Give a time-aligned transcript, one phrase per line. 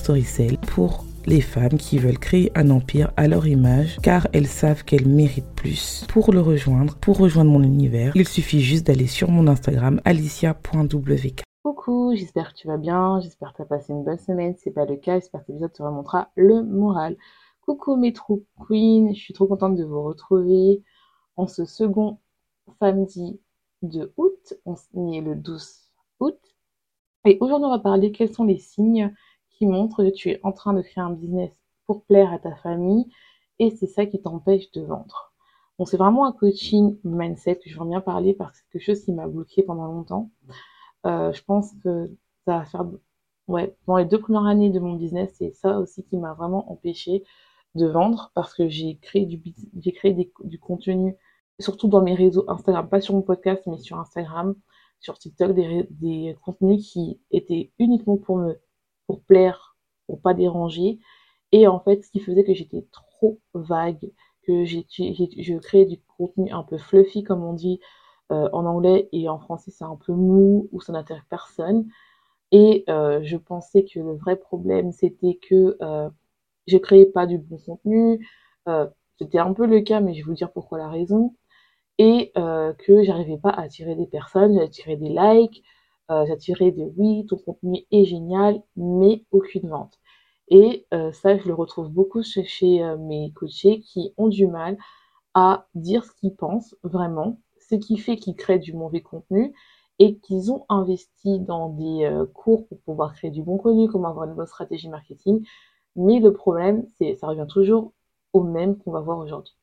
[0.00, 4.82] Storycell pour les femmes qui veulent créer un empire à leur image car elles savent
[4.82, 6.06] qu'elles méritent plus.
[6.08, 11.42] Pour le rejoindre, pour rejoindre mon univers, il suffit juste d'aller sur mon Instagram alicia.wk.
[11.62, 14.54] Coucou, j'espère que tu vas bien, j'espère que tu as passé une bonne semaine.
[14.54, 17.18] Si c'est pas le cas, j'espère que cet épisode te remontera le moral.
[17.60, 20.82] Coucou mes trous queens, je suis trop contente de vous retrouver
[21.36, 22.18] en ce second
[22.80, 23.38] samedi
[23.82, 24.54] de août.
[24.64, 26.38] On est le 12 août.
[27.26, 29.12] Et aujourd'hui, on va parler quels sont les signes
[29.60, 31.50] qui montrent que tu es en train de créer un business
[31.86, 33.06] pour plaire à ta famille
[33.58, 35.34] et c'est ça qui t'empêche de vendre.
[35.78, 38.86] Bon, c'est vraiment un coaching mindset que je veux bien parler parce que c'est quelque
[38.86, 40.30] chose qui m'a bloqué pendant longtemps.
[41.04, 42.10] Euh, je pense que
[42.46, 42.86] ça va faire,
[43.48, 46.72] ouais, dans les deux premières années de mon business, c'est ça aussi qui m'a vraiment
[46.72, 47.24] empêché
[47.74, 49.42] de vendre parce que j'ai créé du,
[49.78, 51.16] j'ai créé du contenu,
[51.58, 54.54] surtout dans mes réseaux Instagram, pas sur mon podcast, mais sur Instagram,
[55.00, 58.58] sur TikTok, des, des contenus qui étaient uniquement pour me
[59.10, 61.00] pour plaire, pour pas déranger.
[61.50, 64.12] Et en fait, ce qui faisait que j'étais trop vague,
[64.46, 67.80] que je créais du contenu un peu fluffy, comme on dit
[68.30, 71.86] euh, en anglais, et en français, c'est un peu mou, ou ça n'intéresse personne.
[72.52, 76.08] Et euh, je pensais que le vrai problème, c'était que euh,
[76.68, 78.24] je créais pas du bon contenu.
[78.68, 78.86] Euh,
[79.18, 81.34] c'était un peu le cas, mais je vais vous dire pourquoi la raison.
[81.98, 85.62] Et que j'arrivais pas à attirer des personnes, j'attirais des likes,
[86.10, 89.98] euh, j'attirais de oui, ton contenu est génial, mais aucune vente.
[90.48, 94.76] Et euh, ça, je le retrouve beaucoup chez, euh, mes coachés qui ont du mal
[95.34, 99.54] à dire ce qu'ils pensent vraiment, ce qui fait qu'ils créent du mauvais contenu
[100.00, 104.26] et qu'ils ont investi dans des cours pour pouvoir créer du bon contenu, comment avoir
[104.26, 105.46] une bonne stratégie marketing.
[105.94, 107.92] Mais le problème, c'est ça revient toujours
[108.32, 109.54] au même qu'on va voir aujourd'hui.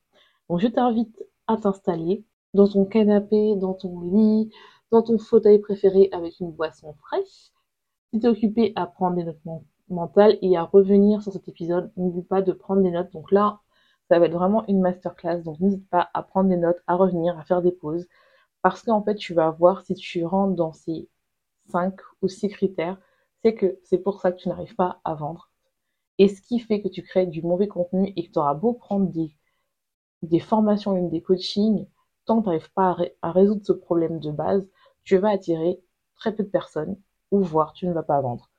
[0.48, 4.50] Donc je t'invite à t'installer dans ton canapé, dans ton lit,
[4.90, 7.52] dans ton fauteuil préféré avec une boisson fraîche.
[8.12, 9.40] Si tu es occupé à prendre des notes
[9.88, 13.12] mentales et à revenir sur cet épisode, n'oublie pas de prendre des notes.
[13.12, 13.60] Donc là,
[14.08, 15.42] ça va être vraiment une masterclass.
[15.42, 18.08] Donc n'hésite pas à prendre des notes, à revenir, à faire des pauses.
[18.62, 21.08] Parce qu'en fait, tu vas voir si tu rentres dans ces
[21.70, 22.98] 5 ou 6 critères,
[23.42, 25.50] c'est que c'est pour ça que tu n'arrives pas à vendre.
[26.18, 28.72] Et ce qui fait que tu crées du mauvais contenu et que tu auras beau
[28.72, 29.30] prendre des,
[30.22, 31.86] des formations et des coachings,
[32.24, 34.66] tant que tu n'arrives pas à, résoudre ce problème de base,
[35.08, 35.80] tu vas attirer
[36.16, 36.96] très peu de personnes
[37.30, 38.50] ou voire tu ne vas pas vendre.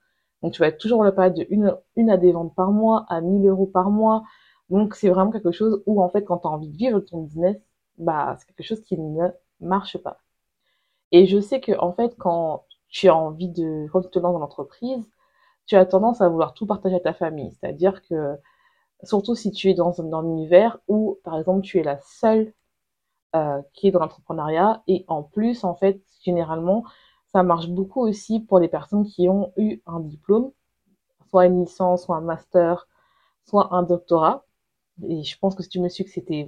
[0.41, 3.47] Donc tu vas toujours le pas de une, à des ventes par mois, à 1000
[3.47, 4.23] euros par mois.
[4.69, 7.21] Donc c'est vraiment quelque chose où en fait quand tu as envie de vivre ton
[7.21, 7.57] business,
[7.97, 9.27] bah c'est quelque chose qui ne
[9.59, 10.17] marche pas.
[11.11, 14.33] Et je sais que en fait quand tu as envie de quand tu te lances
[14.33, 15.03] dans l'entreprise,
[15.67, 17.53] tu as tendance à vouloir tout partager à ta famille.
[17.59, 18.37] C'est-à-dire que
[19.03, 22.53] surtout si tu es dans un univers où par exemple tu es la seule
[23.35, 24.81] euh, qui est dans l'entrepreneuriat.
[24.87, 26.83] Et en plus, en fait, généralement,
[27.27, 30.51] ça marche beaucoup aussi pour les personnes qui ont eu un diplôme,
[31.29, 32.87] soit une licence, soit un master,
[33.45, 34.45] soit un doctorat.
[35.07, 36.47] Et je pense que si tu me suis que c'était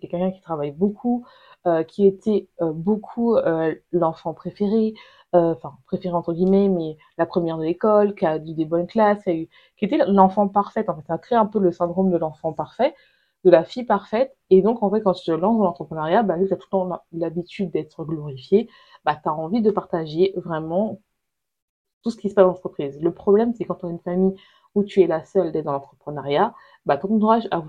[0.00, 1.26] quelqu'un qui travaille beaucoup,
[1.66, 3.36] euh, qui était euh, beaucoup
[3.92, 4.94] l'enfant préféré,
[5.32, 9.22] enfin préféré entre guillemets, mais la première de l'école, qui a eu des bonnes classes,
[9.24, 10.88] qui, a eu, qui était l'enfant parfait.
[10.88, 12.94] En fait, ça a créé un peu le syndrome de l'enfant parfait
[13.44, 14.36] de la fille parfaite.
[14.50, 16.56] Et donc, en fait, quand tu te lances dans l'entrepreneuriat, bah, vu que tu as
[16.56, 18.68] tout le temps l'habitude d'être glorifié,
[19.04, 21.00] bah, tu as envie de partager vraiment
[22.02, 23.00] tout ce qui se passe dans l'entreprise.
[23.00, 24.34] Le problème, c'est quand tu as une famille
[24.74, 26.54] où tu es la seule d'être dans l'entrepreneuriat,
[26.86, 27.62] bah, ton entourage a,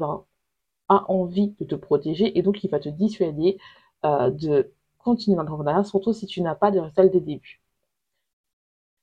[0.89, 3.57] a envie de te protéger et donc il va te dissuader
[4.05, 7.61] euh, de continuer dans l'entrepreneuriat, surtout si tu n'as pas de résultats dès le début.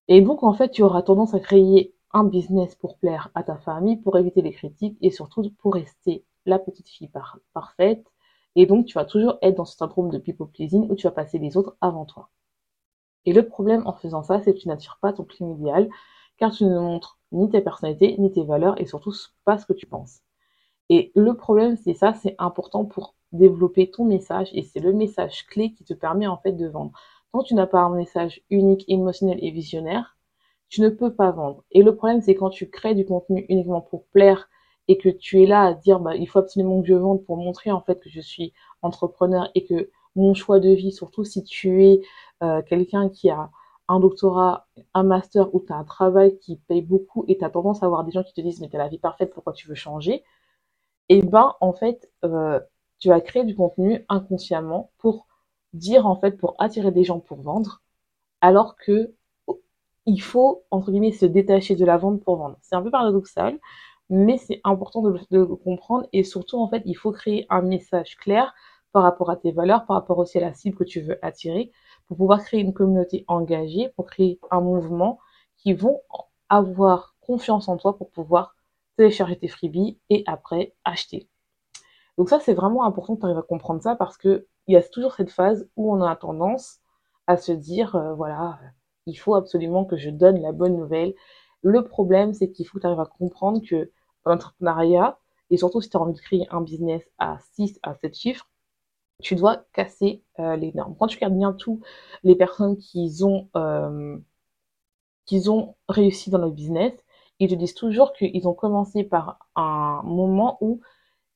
[0.08, 3.56] Et donc, en fait, tu auras tendance à créer un business pour plaire à ta
[3.56, 7.10] famille, pour éviter les critiques et surtout pour rester la petite fille
[7.52, 8.06] parfaite.
[8.54, 11.12] Et donc, tu vas toujours être dans ce syndrome de people pleasing où tu vas
[11.12, 12.30] passer les autres avant toi.
[13.26, 15.88] Et le problème en faisant ça, c'est que tu n'attires pas ton client idéal,
[16.38, 19.12] car tu ne montres ni tes personnalités, ni tes valeurs, et surtout
[19.44, 20.20] pas ce que tu penses.
[20.88, 25.46] Et le problème, c'est ça, c'est important pour développer ton message, et c'est le message
[25.46, 26.92] clé qui te permet en fait de vendre.
[27.32, 30.16] Que tu n'as pas un message unique, émotionnel et visionnaire,
[30.68, 31.64] tu ne peux pas vendre.
[31.70, 34.48] Et le problème, c'est quand tu crées du contenu uniquement pour plaire
[34.88, 37.36] et que tu es là à dire, bah, il faut absolument que je vende pour
[37.36, 38.52] montrer en fait que je suis
[38.82, 42.00] entrepreneur et que mon choix de vie, surtout si tu es
[42.42, 43.50] euh, quelqu'un qui a
[43.88, 47.50] un doctorat, un master ou tu as un travail qui paye beaucoup et tu as
[47.50, 49.52] tendance à avoir des gens qui te disent mais tu as la vie parfaite, pourquoi
[49.52, 50.24] tu veux changer?
[51.08, 52.60] Et eh ben en fait, euh,
[52.98, 55.26] tu vas créer du contenu inconsciemment pour
[55.72, 57.82] dire en fait, pour attirer des gens pour vendre,
[58.40, 59.14] alors que
[60.06, 62.56] il faut, entre guillemets, se détacher de la vente pour vendre.
[62.62, 63.58] C'est un peu paradoxal,
[64.08, 68.16] mais c'est important de, le comprendre et surtout, en fait, il faut créer un message
[68.16, 68.54] clair
[68.92, 71.70] par rapport à tes valeurs, par rapport aussi à la cible que tu veux attirer,
[72.06, 75.18] pour pouvoir créer une communauté engagée, pour créer un mouvement
[75.56, 76.00] qui vont
[76.48, 78.54] avoir confiance en toi pour pouvoir
[78.96, 81.28] télécharger tes freebies et après acheter.
[82.16, 84.76] Donc ça, c'est vraiment important que tu arrives à comprendre ça parce que il y
[84.76, 86.78] a toujours cette phase où on a tendance
[87.26, 88.58] à se dire, euh, voilà,
[89.06, 91.14] il faut absolument que je donne la bonne nouvelle.
[91.66, 93.90] Le problème, c'est qu'il faut que tu arrives à comprendre que
[94.24, 95.18] l'entrepreneuriat,
[95.50, 98.48] et surtout si tu as envie de créer un business à 6 à 7 chiffres,
[99.20, 100.94] tu dois casser euh, les normes.
[100.96, 101.80] Quand tu regardes bien tout,
[102.22, 104.16] les personnes qui ont, euh,
[105.48, 106.92] ont réussi dans le business,
[107.40, 110.80] ils te disent toujours qu'ils ont commencé par un moment où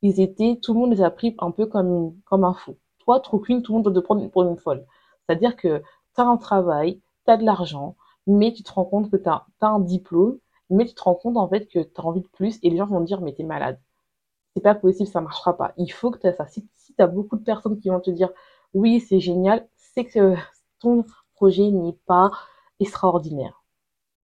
[0.02, 2.78] ils étaient, tout le monde les a pris un peu comme, comme un fou.
[3.00, 4.86] Toi, trop tout le monde doit te prendre pour une folle.
[5.26, 5.82] C'est-à-dire que
[6.14, 7.96] tu as un travail, tu as de l'argent,
[8.30, 10.38] mais tu te rends compte que tu as, un diplôme,
[10.70, 12.76] mais tu te rends compte en fait que tu as envie de plus et les
[12.76, 13.80] gens vont te dire mais t'es malade
[14.54, 15.72] c'est pas possible, ça marchera pas.
[15.76, 16.46] Il faut que tu ça.
[16.46, 18.30] Si, si tu as beaucoup de personnes qui vont te dire
[18.74, 20.34] oui, c'est génial, c'est que
[20.80, 21.04] ton
[21.34, 22.30] projet n'est pas
[22.80, 23.64] extraordinaire.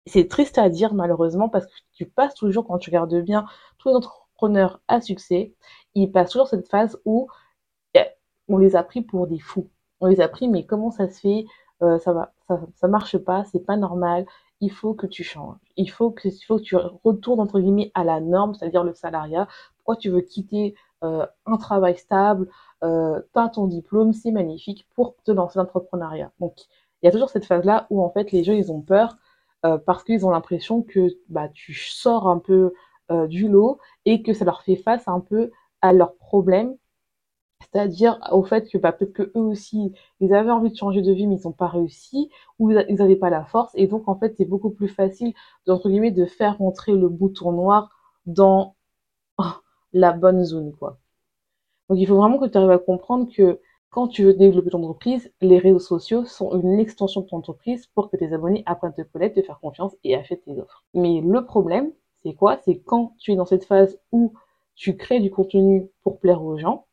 [0.06, 3.46] C'est triste à dire malheureusement parce que tu passes toujours, quand tu regardes bien,
[3.78, 5.56] tous les entrepreneurs à succès,
[5.96, 7.28] ils passent toujours cette phase où
[7.94, 8.06] eh,
[8.48, 9.70] on les a pris pour des fous.
[10.02, 11.46] On les a pris, mais comment ça se fait euh,
[11.80, 12.34] Ça va,
[12.76, 14.26] ça, marche pas, c'est pas normal.
[14.60, 15.56] Il faut que tu changes.
[15.78, 16.28] Il faut que,
[16.58, 19.48] tu retournes entre guillemets à la norme, c'est-à-dire le salariat,
[19.96, 22.50] tu veux quitter euh, un travail stable,
[22.84, 26.32] euh, as ton diplôme, c'est magnifique pour te lancer l'entrepreneuriat.
[26.40, 26.54] Donc,
[27.02, 29.18] il y a toujours cette phase-là où en fait les gens ils ont peur
[29.66, 32.74] euh, parce qu'ils ont l'impression que bah, tu sors un peu
[33.12, 36.76] euh, du lot et que ça leur fait face un peu à leurs problèmes,
[37.62, 41.12] c'est-à-dire au fait que bah, peut-être que eux aussi ils avaient envie de changer de
[41.12, 44.16] vie mais ils n'ont pas réussi ou ils n'avaient pas la force et donc en
[44.16, 45.34] fait c'est beaucoup plus facile
[45.66, 47.90] d'entre guillemets de faire rentrer le bouton noir
[48.26, 48.76] dans
[49.94, 51.00] la bonne zone, quoi.
[51.90, 53.60] Donc il faut vraiment que tu arrives à comprendre que
[53.90, 57.88] quand tu veux développer ton entreprise, les réseaux sociaux sont une extension de ton entreprise
[57.88, 60.86] pour que tes abonnés apprennent à te connaître, te faire confiance et achètent tes offres.
[60.94, 61.92] Mais le problème,
[62.24, 62.58] c'est quoi?
[62.64, 64.34] C'est quand tu es dans cette phase où
[64.76, 66.86] tu crées du contenu pour plaire aux gens,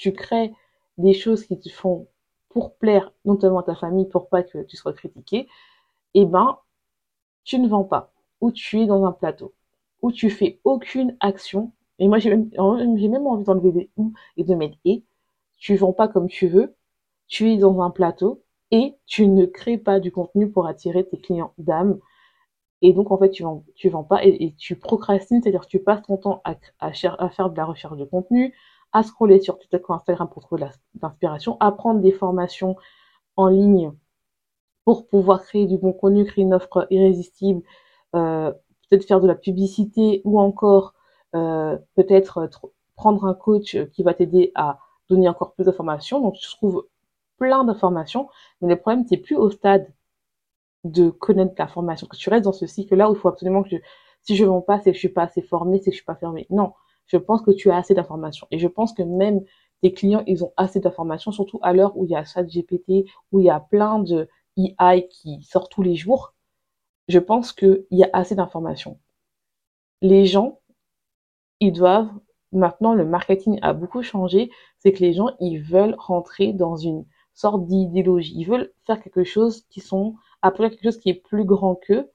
[0.00, 0.52] tu crées
[0.98, 2.08] des choses qui te font
[2.48, 5.48] pour plaire notamment à ta famille, pour pas que tu sois critiqué,
[6.14, 6.58] eh ben,
[7.44, 9.54] tu ne vends pas, ou tu es dans un plateau,
[10.02, 14.42] où tu fais aucune action et moi, j'ai même, même envie d'enlever des ou et
[14.42, 15.04] de mettre et.
[15.58, 16.74] Tu vends pas comme tu veux.
[17.28, 21.18] Tu es dans un plateau et tu ne crées pas du contenu pour attirer tes
[21.18, 22.00] clients d'âme.
[22.82, 26.02] Et donc, en fait, tu vends, tu vends pas et, tu procrastines, c'est-à-dire tu passes
[26.02, 28.54] ton temps à, à, faire de la recherche de contenu,
[28.92, 30.66] à scroller sur TikTok ou Instagram pour trouver
[31.00, 32.76] l'inspiration, à prendre des formations
[33.36, 33.92] en ligne
[34.84, 37.62] pour pouvoir créer du bon contenu, créer une offre irrésistible,
[38.16, 38.52] euh,
[38.88, 40.94] peut-être faire de la publicité ou encore
[41.36, 42.48] euh, peut-être euh,
[42.96, 46.20] prendre un coach qui va t'aider à donner encore plus d'informations.
[46.20, 46.86] Donc, tu trouves
[47.38, 48.28] plein d'informations,
[48.60, 49.92] mais le problème, c'est plus au stade
[50.84, 53.76] de connaître l'information, que tu restes dans ce cycle-là où il faut absolument que
[54.22, 55.96] si je ne vends pas, c'est que je suis pas assez formé, c'est que je
[55.96, 56.46] suis pas fermé.
[56.50, 56.72] Non,
[57.06, 58.46] je pense que tu as assez d'informations.
[58.50, 59.42] Et je pense que même
[59.82, 63.40] tes clients, ils ont assez d'informations, surtout à l'heure où il y a GPT où
[63.40, 66.34] il y a plein de AI qui sortent tous les jours.
[67.08, 68.98] Je pense qu'il y a assez d'informations.
[70.02, 70.60] Les gens,
[71.60, 72.10] ils doivent
[72.52, 77.04] maintenant le marketing a beaucoup changé, c'est que les gens ils veulent rentrer dans une
[77.34, 81.74] sorte d'idéologie, ils veulent faire quelque chose qui sont quelque chose qui est plus grand
[81.74, 82.10] qu'eux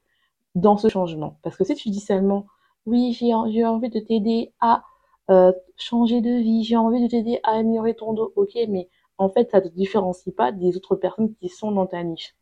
[0.55, 1.39] dans ce changement.
[1.43, 2.47] Parce que si tu dis seulement
[2.85, 3.33] oui j'ai
[3.65, 4.83] envie de t'aider à
[5.31, 9.29] euh, changer de vie, j'ai envie de t'aider à améliorer ton dos, ok, mais en
[9.29, 12.35] fait ça te différencie pas des autres personnes qui sont dans ta niche.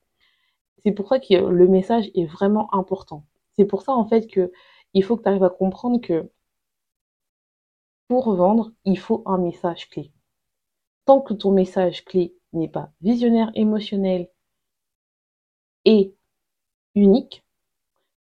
[0.83, 3.25] C'est pour ça que le message est vraiment important.
[3.53, 4.51] C'est pour ça en fait que
[4.93, 6.29] il faut que tu arrives à comprendre que
[8.07, 10.11] pour vendre, il faut un message clé.
[11.05, 14.29] Tant que ton message clé n'est pas visionnaire, émotionnel
[15.85, 16.15] et
[16.95, 17.43] unique,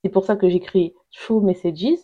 [0.03, 1.99] c'est pour ça que créé Show Messages.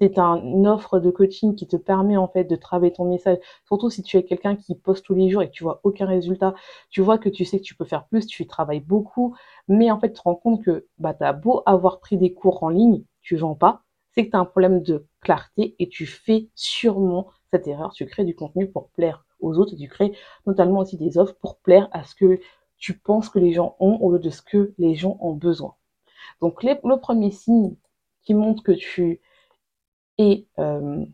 [0.00, 3.38] C'est une offre de coaching qui te permet en fait de travailler ton message.
[3.66, 6.06] Surtout si tu es quelqu'un qui poste tous les jours et que tu vois aucun
[6.06, 6.54] résultat,
[6.90, 9.36] tu vois que tu sais que tu peux faire plus, tu travailles beaucoup,
[9.66, 12.62] mais en fait tu te rends compte que bah, as beau avoir pris des cours
[12.62, 16.06] en ligne, tu vends pas, c'est que tu as un problème de clarté et tu
[16.06, 17.92] fais sûrement cette erreur.
[17.92, 20.12] Tu crées du contenu pour plaire aux autres tu crées
[20.46, 22.40] notamment aussi des offres pour plaire à ce que
[22.76, 25.74] tu penses que les gens ont au lieu de ce que les gens ont besoin.
[26.40, 27.74] Donc le premier signe
[28.22, 29.20] qui montre que tu
[30.18, 31.04] et euh,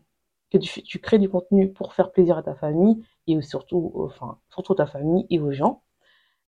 [0.51, 4.75] que tu, crées du contenu pour faire plaisir à ta famille et surtout, enfin, surtout
[4.75, 5.83] ta famille et aux gens,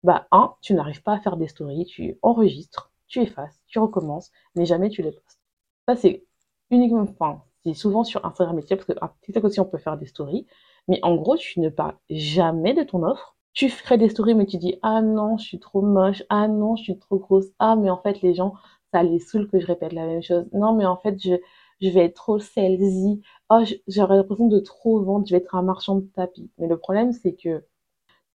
[0.02, 4.30] bah, un, tu n'arrives pas à faire des stories, tu enregistres, tu effaces, tu recommences,
[4.54, 5.40] mais jamais tu les postes.
[5.88, 6.25] Ça, c'est
[6.70, 8.92] uniquement, enfin, c'est souvent sur Instagram et parce que
[9.23, 10.46] TikTok aussi, on peut faire des stories,
[10.88, 13.37] mais en gros, tu ne parles jamais de ton offre.
[13.54, 16.76] Tu ferais des stories, mais tu dis, ah non, je suis trop moche, ah non,
[16.76, 18.54] je suis trop grosse, ah, mais en fait, les gens,
[18.92, 20.46] ça les saoule que je répète la même chose.
[20.52, 21.37] Non, mais en fait, je,
[21.81, 25.62] je vais être trop salesy, oh, j'aurais l'impression de trop vendre, je vais être un
[25.62, 26.50] marchand de tapis.
[26.59, 27.64] Mais le problème, c'est que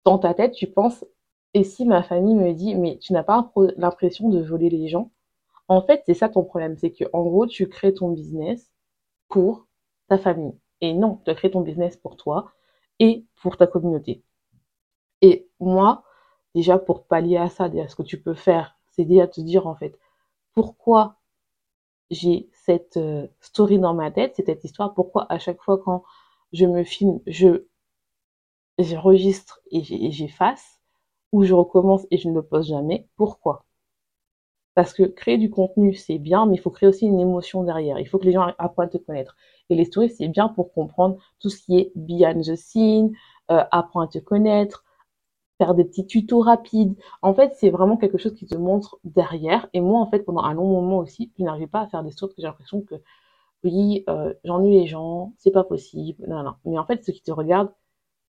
[0.05, 1.05] dans ta tête, tu penses,
[1.55, 5.11] et si ma famille me dit, mais tu n'as pas l'impression de voler les gens?
[5.69, 8.73] En fait, c'est ça ton problème, c'est que en gros, tu crées ton business
[9.29, 9.67] pour
[10.09, 10.55] ta famille.
[10.83, 12.53] Et non, tu as créé ton business pour toi
[13.01, 14.23] et pour ta communauté.
[15.23, 16.05] Et moi,
[16.55, 19.67] déjà, pour pallier à ça, déjà, ce que tu peux faire, c'est déjà te dire,
[19.67, 19.99] en fait,
[20.55, 21.17] pourquoi
[22.11, 26.05] j'ai cette euh, story dans ma tête, c'est cette histoire, pourquoi à chaque fois quand
[26.53, 27.67] je me filme, je
[28.79, 30.81] j'enregistre et j'efface,
[31.33, 33.09] ou je recommence et je ne le poste jamais.
[33.17, 33.65] Pourquoi?
[34.75, 37.99] Parce que créer du contenu, c'est bien, mais il faut créer aussi une émotion derrière.
[38.01, 39.37] Il faut que les gens apprennent à te connaître.
[39.71, 43.13] Et les stories, c'est bien pour comprendre tout ce qui est behind the scene,
[43.51, 44.85] euh, apprendre à te connaître,
[45.59, 46.95] faire des petits tutos rapides.
[47.23, 49.69] En fait, c'est vraiment quelque chose qui te montre derrière.
[49.73, 52.11] Et moi, en fait, pendant un long moment aussi, je n'arrivais pas à faire des
[52.11, 52.95] parce que j'ai l'impression que
[53.65, 56.25] oui, euh, j'ennuie les gens, c'est pas possible.
[56.29, 56.55] Non, non.
[56.67, 57.73] Mais en fait, ceux qui te regardent,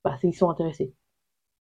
[0.05, 0.95] bah, c'est qu'ils sont intéressés.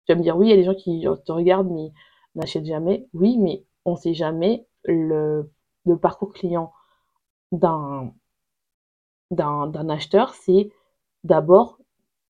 [0.08, 1.92] Tu vas me dire, oui, il y a des gens qui te regardent, mais
[2.36, 3.08] n'achètent jamais.
[3.14, 5.52] Oui, mais on sait jamais le,
[5.86, 6.72] le parcours client
[7.52, 8.14] d'un
[9.90, 10.70] acheteur, c'est
[11.24, 11.80] d'abord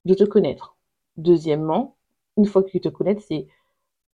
[0.05, 0.77] de te connaître.
[1.17, 1.97] Deuxièmement,
[2.41, 3.47] une fois qu'ils te connaissent, c'est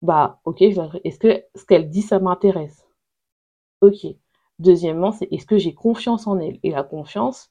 [0.02, 2.86] bah ok, est-ce que ce qu'elle dit ça m'intéresse?
[3.80, 4.06] Ok.
[4.60, 6.58] Deuxièmement, c'est est-ce que j'ai confiance en elle?
[6.62, 7.50] Et la confiance,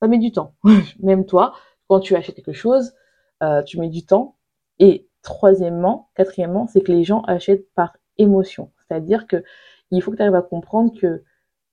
[0.00, 0.54] ça met du temps.
[1.00, 1.54] Même toi,
[1.88, 2.94] quand tu achètes quelque chose,
[3.42, 4.36] euh, tu mets du temps.
[4.78, 8.72] Et troisièmement, quatrièmement, c'est que les gens achètent par émotion.
[8.88, 9.44] C'est-à-dire que
[9.90, 11.22] il faut que tu arrives à comprendre que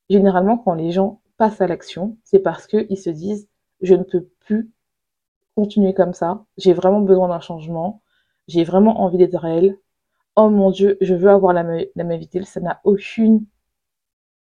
[0.10, 3.48] généralement, quand les gens passent à l'action, c'est parce qu'ils se disent
[3.82, 4.72] je ne peux plus
[5.56, 8.02] continuer comme ça, j'ai vraiment besoin d'un changement,
[8.48, 9.78] j'ai vraiment envie d'être réelle.
[10.36, 13.46] Oh mon Dieu, je veux avoir la, la même vie Ça n'a aucune,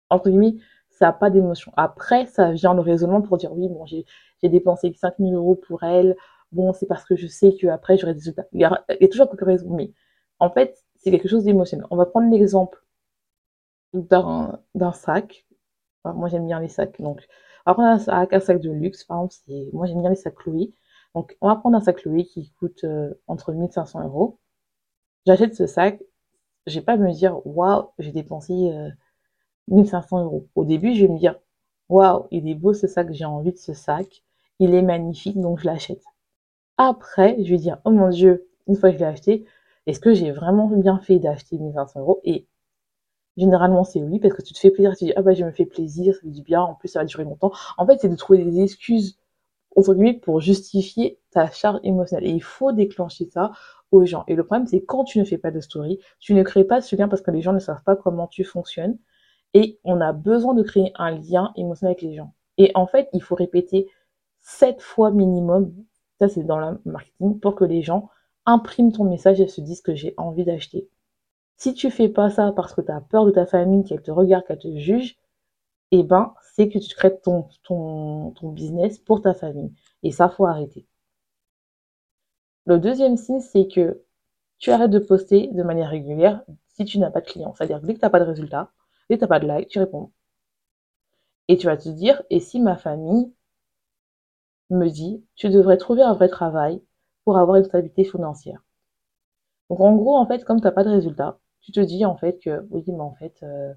[0.09, 0.55] entre guillemets,
[0.89, 1.71] ça n'a pas d'émotion.
[1.77, 4.05] Après, ça vient le raisonnement pour dire oui, bon, j'ai
[4.43, 6.15] dépensé 5000 euros pour elle.
[6.51, 8.45] Bon, c'est parce que je sais qu'après, j'aurai des résultats.
[8.53, 9.91] Il y, a, toujours quelques raisons, mais
[10.39, 11.85] en fait, c'est quelque chose d'émotionnel.
[11.91, 12.83] On va prendre l'exemple
[13.93, 15.45] d'un sac.
[16.05, 17.01] moi, j'aime bien les sacs.
[17.01, 17.27] Donc,
[17.65, 19.03] on va prendre un sac, un sac de luxe.
[19.03, 19.35] Par exemple,
[19.73, 20.73] moi, j'aime bien les sacs Chloé.
[21.17, 24.37] Donc, on va prendre un sac Louis qui coûte euh, entre 1500 euros.
[25.25, 25.99] J'achète ce sac,
[26.67, 28.53] je vais pas me dire, waouh, j'ai dépensé
[29.67, 30.47] 1500 euh, euros.
[30.53, 31.39] Au début, je vais me dire,
[31.89, 34.21] waouh, il est beau ce sac, j'ai envie de ce sac,
[34.59, 36.03] il est magnifique, donc je l'achète.
[36.77, 39.45] Après, je vais dire, oh mon dieu, une fois que je l'ai acheté,
[39.87, 42.21] est-ce que j'ai vraiment bien fait d'acheter 1500 euros?
[42.25, 42.45] Et
[43.37, 45.51] généralement, c'est oui, parce que tu te fais plaisir, tu dis, ah bah, je me
[45.51, 47.53] fais plaisir, ça fait du bien, en plus, ça va durer longtemps.
[47.79, 49.17] En fait, c'est de trouver des excuses
[49.83, 52.29] guillemets, pour justifier ta charge émotionnelle.
[52.29, 53.51] Et il faut déclencher ça
[53.91, 54.23] aux gens.
[54.27, 56.81] Et le problème, c'est quand tu ne fais pas de story, tu ne crées pas
[56.81, 58.97] ce lien parce que les gens ne savent pas comment tu fonctionnes.
[59.53, 62.33] Et on a besoin de créer un lien émotionnel avec les gens.
[62.57, 63.87] Et en fait, il faut répéter
[64.41, 65.73] sept fois minimum,
[66.19, 68.09] ça c'est dans le marketing, pour que les gens
[68.45, 70.89] impriment ton message et se disent que j'ai envie d'acheter.
[71.57, 74.11] Si tu fais pas ça parce que tu as peur de ta famille, qu'elle te
[74.11, 75.17] regarde, qu'elle te juge,
[75.91, 79.73] eh ben, c'est que tu crées ton, ton, ton business pour ta famille.
[80.03, 80.87] Et ça, faut arrêter.
[82.67, 84.03] Le deuxième signe, c'est que
[84.59, 87.53] tu arrêtes de poster de manière régulière si tu n'as pas de clients.
[87.55, 88.71] C'est-à-dire dès que tu n'as pas de résultat,
[89.09, 90.11] dès que tu n'as pas de like, tu réponds.
[91.49, 93.33] Et tu vas te dire, et si ma famille
[94.69, 96.81] me dit, tu devrais trouver un vrai travail
[97.25, 98.63] pour avoir une stabilité financière.
[99.69, 102.15] Donc en gros, en fait, comme tu n'as pas de résultat, tu te dis en
[102.17, 103.73] fait que oui, mais en fait, euh,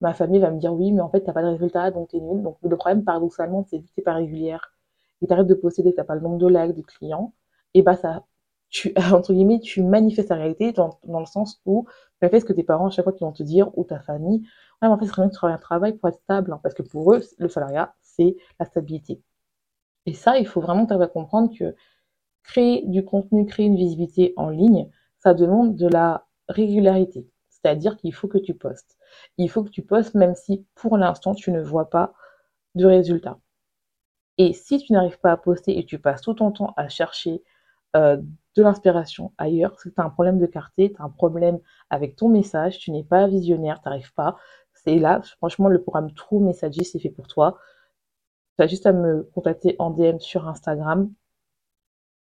[0.00, 2.20] ma famille va me dire oui, mais en fait, t'as pas de résultat, donc t'es
[2.20, 2.42] nul.
[2.42, 4.74] Donc, le problème, paradoxalement, c'est que t'es pas régulière
[5.22, 7.34] et t'arrêtes de posséder, que t'as pas le nombre de likes, de clients,
[7.74, 8.24] et bah, ça,
[8.70, 11.86] tu, entre guillemets, tu manifestes la réalité dans, le sens où
[12.20, 14.00] tu fais ce que tes parents, à chaque fois, qui vont te dire, ou ta
[14.00, 14.42] famille,
[14.80, 16.60] Ouais, mais en fait, c'est très bien que tu un travail pour être stable, hein,
[16.62, 19.22] parce que pour eux, le salariat, c'est la stabilité.
[20.06, 21.74] Et ça, il faut vraiment t'arriver à comprendre que
[22.44, 27.28] créer du contenu, créer une visibilité en ligne, ça demande de la régularité.
[27.50, 28.97] C'est-à-dire qu'il faut que tu postes.
[29.38, 32.14] Il faut que tu postes même si pour l'instant tu ne vois pas
[32.74, 33.38] de résultat.
[34.38, 37.42] Et si tu n'arrives pas à poster et tu passes tout ton temps à chercher
[37.96, 38.16] euh,
[38.56, 41.58] de l'inspiration ailleurs, c'est que tu as un problème de clarté, tu as un problème
[41.90, 44.36] avec ton message, tu n'es pas visionnaire, tu n'arrives pas.
[44.74, 47.58] C'est là, franchement, le programme True Messager, c'est fait pour toi.
[48.58, 51.10] Tu as juste à me contacter en DM sur Instagram.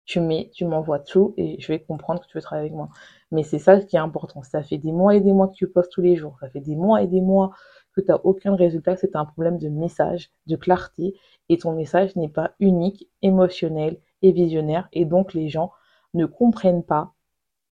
[0.07, 2.89] Tu mets, tu m'envoies tout et je vais comprendre que tu veux travailler avec moi.
[3.33, 4.43] Mais c'est ça qui est important.
[4.43, 6.37] Ça fait des mois et des mois que tu postes tous les jours.
[6.41, 7.51] Ça fait des mois et des mois
[7.93, 8.97] que tu n'as aucun résultat.
[8.97, 11.15] C'est un problème de message, de clarté.
[11.49, 14.89] Et ton message n'est pas unique, émotionnel et visionnaire.
[14.93, 15.73] Et donc, les gens
[16.15, 17.13] ne comprennent pas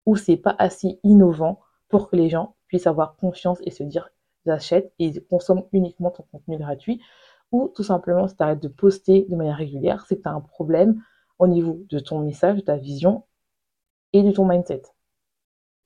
[0.05, 4.09] ou c'est pas assez innovant pour que les gens puissent avoir confiance et se dire
[4.45, 7.01] j'achète et ils consomment uniquement ton contenu gratuit.
[7.51, 10.33] Ou tout simplement, si tu arrêtes de poster de manière régulière, c'est que tu as
[10.33, 11.01] un problème
[11.39, 13.23] au niveau de ton message, de ta vision
[14.13, 14.83] et de ton mindset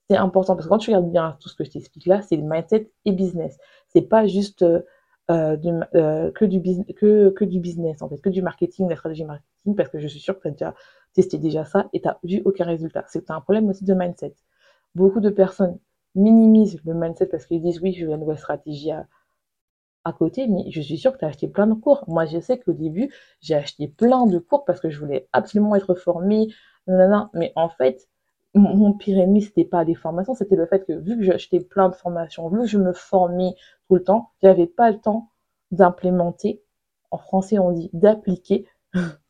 [0.10, 2.38] c'est important parce que quand tu regardes bien tout ce que je t'explique là, c'est
[2.38, 3.58] mindset et business.
[3.90, 4.82] C'est pas juste euh,
[5.30, 5.58] euh,
[5.96, 6.62] euh, que, du
[6.94, 10.20] que, du business en fait, que du marketing, la stratégie marketing, parce que je suis
[10.20, 10.76] sûre que tu as déjà
[11.14, 13.04] testé déjà ça et tu n'as vu aucun résultat.
[13.08, 14.34] C'est un problème aussi de mindset.
[14.96, 15.78] Beaucoup de personnes
[16.16, 19.08] minimisent le mindset parce qu'ils disent oui, veux une nouvelle stratégie à,
[20.08, 22.04] à côté, mais je suis sûre que tu as acheté plein de cours.
[22.08, 25.76] Moi, je sais qu'au début, j'ai acheté plein de cours parce que je voulais absolument
[25.76, 26.48] être formée,
[26.88, 28.08] mais en fait,
[28.56, 31.90] mon pire ennemi, c'était pas des formations, c'était le fait que vu que j'achetais plein
[31.90, 33.56] de formations, vu que je me formais
[33.88, 35.30] tout le temps, j'avais pas le temps
[35.72, 36.64] d'implémenter.
[37.12, 38.68] En français, on dit d'appliquer.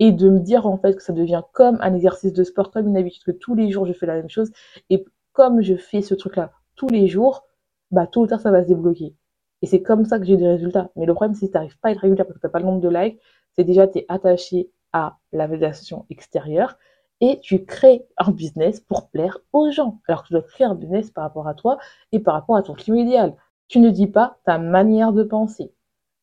[0.00, 2.88] et de me dire en fait que ça devient comme un exercice de sport, comme
[2.88, 4.50] une habitude que tous les jours je fais la même chose.
[4.88, 7.46] Et comme je fais ce truc-là tous les jours,
[7.90, 9.14] bah tôt ou tard ça va se débloquer.
[9.62, 10.90] Et c'est comme ça que j'ai des résultats.
[10.96, 12.60] Mais le problème, que tu n'arrives pas à être régulier parce que tu n'as pas
[12.60, 13.20] le nombre de likes,
[13.56, 16.76] c'est déjà tu es attaché à la validation extérieure
[17.20, 20.00] et tu crées un business pour plaire aux gens.
[20.08, 21.78] Alors que tu dois créer un business par rapport à toi
[22.12, 23.36] et par rapport à ton client idéal.
[23.68, 25.72] Tu ne dis pas ta manière de penser.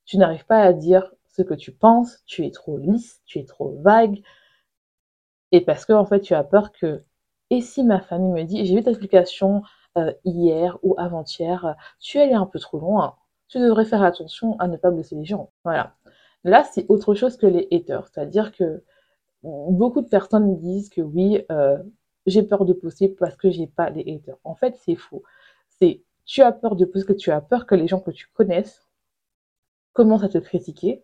[0.06, 3.46] Tu n'arrives pas à dire ce que tu penses, tu es trop lisse, tu es
[3.46, 4.22] trop vague.
[5.52, 7.04] Et parce que en fait, tu as peur que
[7.50, 9.62] et si ma famille me dit j'ai vu ta publication
[9.98, 13.16] euh, hier ou avant-hier, tu es allé un peu trop loin.
[13.50, 15.52] Tu devrais faire attention à ne pas blesser les gens.
[15.64, 15.96] Voilà.
[16.44, 18.84] Là, c'est autre chose que les haters, c'est-à-dire que
[19.44, 21.78] beaucoup de personnes disent que oui, euh,
[22.26, 24.38] j'ai peur de poster parce que j'ai pas les haters.
[24.44, 25.24] En fait, c'est faux.
[25.80, 28.28] C'est tu as peur de poster que tu as peur que les gens que tu
[28.34, 28.88] connaisses
[29.94, 31.04] commencent à te critiquer.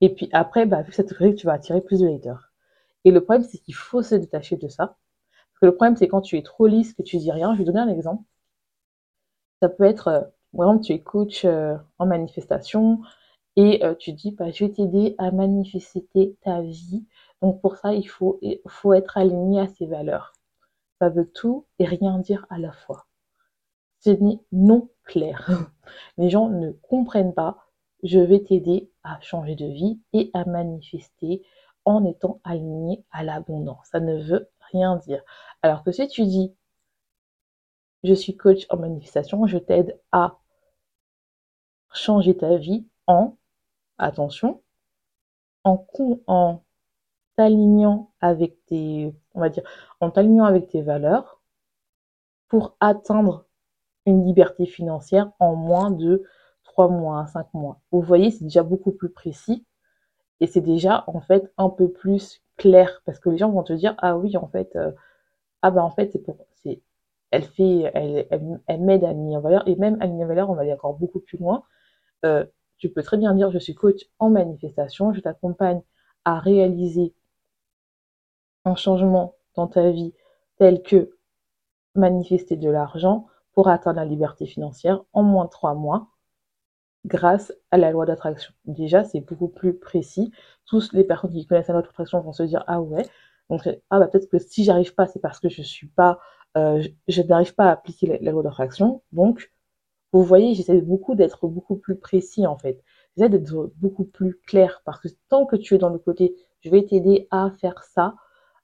[0.00, 2.52] Et puis après, bah, vu que ça te critique, tu vas attirer plus de haters.
[3.04, 4.98] Et le problème, c'est qu'il faut se détacher de ça.
[5.52, 7.54] Parce que le problème, c'est quand tu es trop lisse, que tu dis rien.
[7.54, 8.24] Je vais donner un exemple.
[9.60, 13.00] Ça peut être, exemple, tu es coach euh, en manifestation,
[13.56, 17.06] et euh, tu dis bah, je vais t'aider à manifester ta vie.
[17.42, 20.32] Donc pour ça, il faut, il faut être aligné à ses valeurs.
[21.00, 23.06] Ça veut tout et rien dire à la fois.
[24.00, 24.18] C'est
[24.52, 25.70] non clair.
[26.18, 27.66] Les gens ne comprennent pas.
[28.02, 31.42] Je vais t'aider à changer de vie et à manifester
[31.84, 33.88] en étant aligné à l'abondance.
[33.90, 35.22] Ça ne veut rien dire.
[35.62, 36.54] Alors que si tu dis
[38.04, 40.38] je suis coach en manifestation, je t'aide à
[41.92, 43.36] changer ta vie en
[43.98, 44.62] attention,
[45.64, 46.62] en,
[47.36, 49.62] t'alignant avec tes, on va dire,
[50.00, 51.40] en t'alignant avec tes valeurs
[52.48, 53.46] pour atteindre
[54.06, 56.24] une liberté financière en moins de
[56.64, 57.80] 3 mois, 5 mois.
[57.92, 59.64] Vous voyez, c'est déjà beaucoup plus précis
[60.40, 63.72] et c'est déjà en fait un peu plus clair parce que les gens vont te
[63.72, 64.92] dire ah oui en fait euh,
[65.62, 66.80] ah ben en fait c'est pour c'est
[67.30, 68.26] elle fait elle,
[68.66, 70.94] elle, m'aide à aligner en valeur et même aligner en valeur on va aller encore
[70.94, 71.64] beaucoup plus loin
[72.24, 72.44] euh,
[72.80, 75.82] tu peux très bien dire je suis coach en manifestation, je t'accompagne
[76.24, 77.14] à réaliser
[78.64, 80.14] un changement dans ta vie
[80.58, 81.16] tel que
[81.94, 86.08] manifester de l'argent pour atteindre la liberté financière en moins de trois mois
[87.06, 88.52] grâce à la loi d'attraction.
[88.66, 90.32] Déjà, c'est beaucoup plus précis.
[90.66, 93.06] Tous les personnes qui connaissent la loi d'attraction vont se dire ah ouais,
[93.50, 96.18] donc ah bah peut-être que si j'arrive pas, c'est parce que je suis pas,
[96.56, 98.42] euh, je, n'arrive pas à appliquer la, la loi.
[99.12, 99.50] Donc
[100.12, 102.82] vous voyez, j'essaie beaucoup d'être beaucoup plus précis en fait.
[103.16, 106.70] J'essaie d'être beaucoup plus clair parce que tant que tu es dans le côté, je
[106.70, 108.16] vais t'aider à faire ça,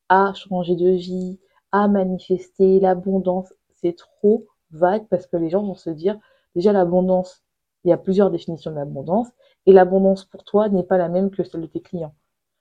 [0.08, 1.38] à changer de vie,
[1.72, 6.18] à manifester l'abondance, c'est trop vague parce que les gens vont se dire,
[6.54, 7.44] déjà l'abondance,
[7.84, 9.28] il y a plusieurs définitions de l'abondance
[9.66, 12.14] et l'abondance pour toi n'est pas la même que celle de tes clients.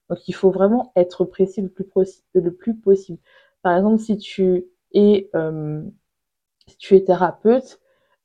[0.10, 3.20] Donc il faut vraiment être précis le plus, le plus possible.
[3.64, 5.84] Par exemple, si tu es, euh,
[6.68, 7.80] si tu es thérapeute,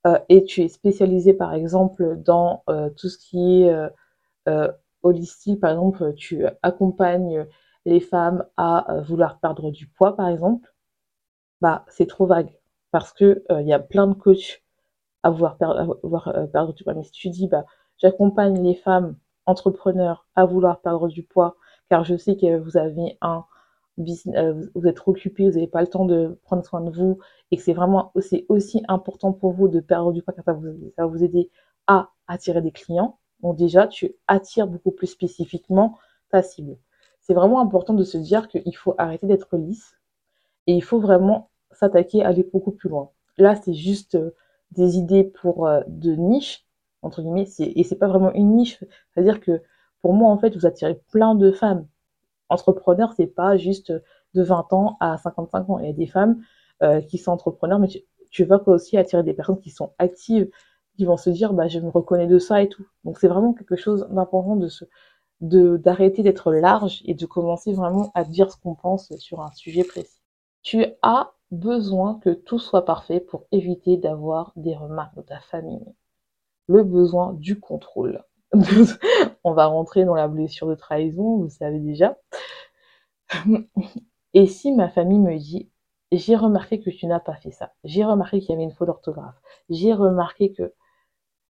[0.06, 3.72] euh, et tu es spécialisé par exemple dans euh, tout ce qui est
[5.02, 7.46] holistique, par exemple, tu accompagnes
[7.86, 10.74] les femmes à vouloir perdre du poids, par exemple,
[11.60, 12.52] bah c'est trop vague
[12.90, 14.62] parce que il y a plein de coachs
[15.22, 16.94] à vouloir, perdre du poids.
[16.94, 17.64] Mais si tu dis bah
[17.98, 21.56] j'accompagne les femmes entrepreneurs à vouloir perdre du poids,
[21.88, 23.44] car je sais que vous avez un
[23.96, 27.18] vous êtes occupé, vous n'avez pas le temps de prendre soin de vous,
[27.50, 30.52] et que c'est vraiment aussi, aussi important pour vous de perdre du poids, car ça,
[30.52, 31.50] va vous aider
[31.86, 33.18] à attirer des clients.
[33.40, 35.98] Donc déjà, tu attires beaucoup plus spécifiquement
[36.30, 36.78] ta cible.
[37.20, 39.96] C'est vraiment important de se dire qu'il faut arrêter d'être lisse
[40.66, 43.10] et il faut vraiment s'attaquer à aller beaucoup plus loin.
[43.38, 44.30] Là, c'est juste euh,
[44.72, 46.16] des idées pour euh, de
[47.02, 48.78] entre guillemets, et c'est pas vraiment une niche.
[49.10, 49.62] C'est-à-dire que
[50.02, 51.86] pour moi, en fait, vous attirez plein de femmes
[52.50, 53.92] entrepreneur, c'est pas juste
[54.34, 55.78] de 20 ans à 55 ans.
[55.78, 56.42] Il y a des femmes
[56.82, 57.88] euh, qui sont entrepreneurs, mais
[58.30, 60.50] tu, vas aussi attirer des personnes qui sont actives,
[60.96, 62.86] qui vont se dire, bah, je me reconnais de ça et tout.
[63.04, 64.68] Donc c'est vraiment quelque chose d'important de
[65.40, 69.50] de, d'arrêter d'être large et de commencer vraiment à dire ce qu'on pense sur un
[69.52, 70.20] sujet précis.
[70.62, 75.84] Tu as besoin que tout soit parfait pour éviter d'avoir des remarques de ta famille.
[76.66, 78.22] Le besoin du contrôle.
[79.44, 82.16] on va rentrer dans la blessure de trahison, vous savez déjà.
[84.34, 85.70] Et si ma famille me dit,
[86.12, 88.88] j'ai remarqué que tu n'as pas fait ça, j'ai remarqué qu'il y avait une faute
[88.88, 90.74] d'orthographe, j'ai remarqué que...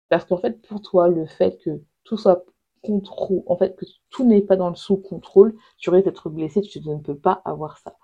[0.09, 2.45] Parce qu'en fait, pour toi, le fait que tout soit
[2.85, 6.79] contrôle, en fait, que tout n'est pas dans le sous-contrôle, tu risques d'être blessé, tu
[6.87, 7.95] ne peux pas avoir ça.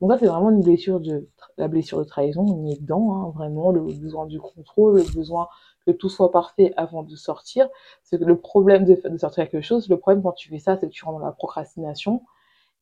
[0.00, 3.12] Donc là, c'est vraiment une blessure de, la blessure de trahison, on y est dedans,
[3.14, 5.48] hein, vraiment, le besoin du contrôle, le besoin
[5.86, 7.68] que tout soit parfait avant de sortir.
[8.02, 10.76] C'est que le problème de, de, sortir quelque chose, le problème quand tu fais ça,
[10.76, 12.22] c'est que tu rentres dans la procrastination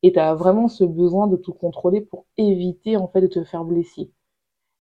[0.03, 3.43] et tu as vraiment ce besoin de tout contrôler pour éviter en fait de te
[3.43, 4.11] faire blesser.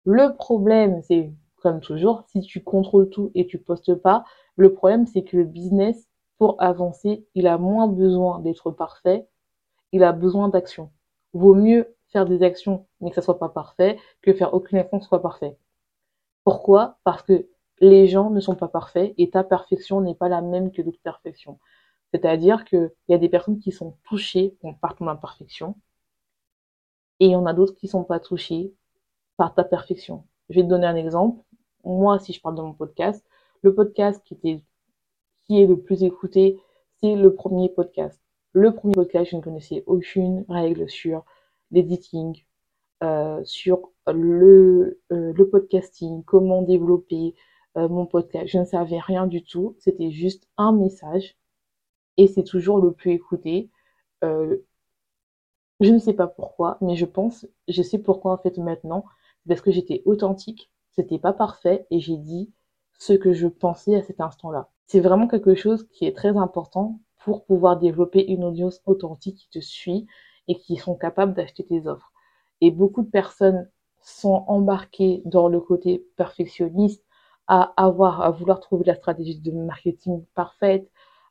[0.04, 4.24] Le problème, c'est comme toujours, si tu contrôles tout et tu postes pas,
[4.56, 6.08] le problème c'est que le business,
[6.38, 9.26] pour avancer, il a moins besoin d'être parfait,
[9.92, 10.92] il a besoin d'action.
[11.32, 15.00] Vaut mieux faire des actions mais que ça soit pas parfait que faire aucune action
[15.00, 15.56] soit parfait.
[16.44, 16.98] Pourquoi?
[17.04, 17.48] Parce que
[17.80, 21.00] les gens ne sont pas parfaits et ta perfection n'est pas la même que d'autres
[21.02, 21.58] perfections.
[22.12, 25.76] C'est-à-dire qu'il y a des personnes qui sont touchées par ton imperfection
[27.20, 28.72] et il y en a d'autres qui ne sont pas touchées
[29.36, 30.26] par ta perfection.
[30.48, 31.42] Je vais te donner un exemple.
[31.84, 33.24] Moi, si je parle de mon podcast,
[33.62, 34.62] le podcast qui, était,
[35.46, 36.60] qui est le plus écouté,
[37.00, 38.20] c'est le premier podcast.
[38.52, 41.24] Le premier podcast, je ne connaissais aucune règle sur
[41.70, 42.44] l'editing,
[43.02, 47.34] euh, sur le, euh, le podcasting, comment développer,
[47.76, 48.46] euh, mon podcast.
[48.48, 49.76] Je ne savais rien du tout.
[49.78, 51.36] C'était juste un message.
[52.16, 53.70] Et c'est toujours le plus écouté.
[55.80, 59.04] Je ne sais pas pourquoi, mais je pense, je sais pourquoi en fait maintenant.
[59.48, 60.70] Parce que j'étais authentique.
[60.92, 61.86] C'était pas parfait.
[61.90, 62.52] Et j'ai dit
[62.98, 64.70] ce que je pensais à cet instant-là.
[64.86, 69.48] C'est vraiment quelque chose qui est très important pour pouvoir développer une audience authentique qui
[69.50, 70.06] te suit
[70.48, 72.12] et qui sont capables d'acheter tes offres.
[72.60, 73.68] Et beaucoup de personnes
[74.00, 77.04] sont embarquées dans le côté perfectionniste
[77.48, 80.88] à avoir, à vouloir trouver la stratégie de marketing parfaite,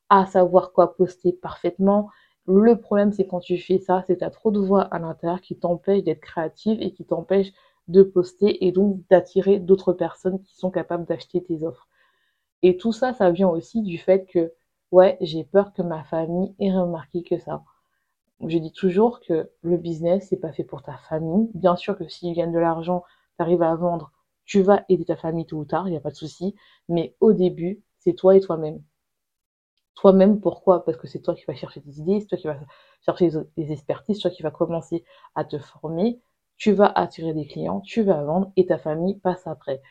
[0.09, 2.09] à savoir quoi poster parfaitement.
[2.47, 4.99] Le problème, c'est quand tu fais ça, c'est que tu as trop de voix à
[4.99, 7.53] l'intérieur qui t'empêchent d'être créative et qui t'empêchent
[7.87, 11.87] de poster et donc d'attirer d'autres personnes qui sont capables d'acheter tes offres.
[12.65, 14.53] Et tout ça, ça vient aussi du fait que,
[14.91, 17.63] ouais, j'ai peur que ma famille ait remarqué que ça.
[18.47, 21.49] Je dis toujours que le business, c'est pas fait pour ta famille.
[21.53, 23.03] Bien sûr que s'ils gagnent de l'argent,
[23.37, 24.11] tu arrives à vendre
[24.45, 26.55] tu vas aider ta famille tôt ou tard, il n'y a pas de souci.
[26.89, 28.81] Mais au début, c'est toi et toi-même.
[29.95, 30.83] Toi-même, pourquoi?
[30.85, 32.59] Parce que c'est toi qui vas chercher des idées, c'est toi qui vas
[33.05, 35.03] chercher des expertises, c'est toi qui vas commencer
[35.35, 36.21] à te former.
[36.57, 39.81] Tu vas attirer des clients, tu vas vendre et ta famille passe après.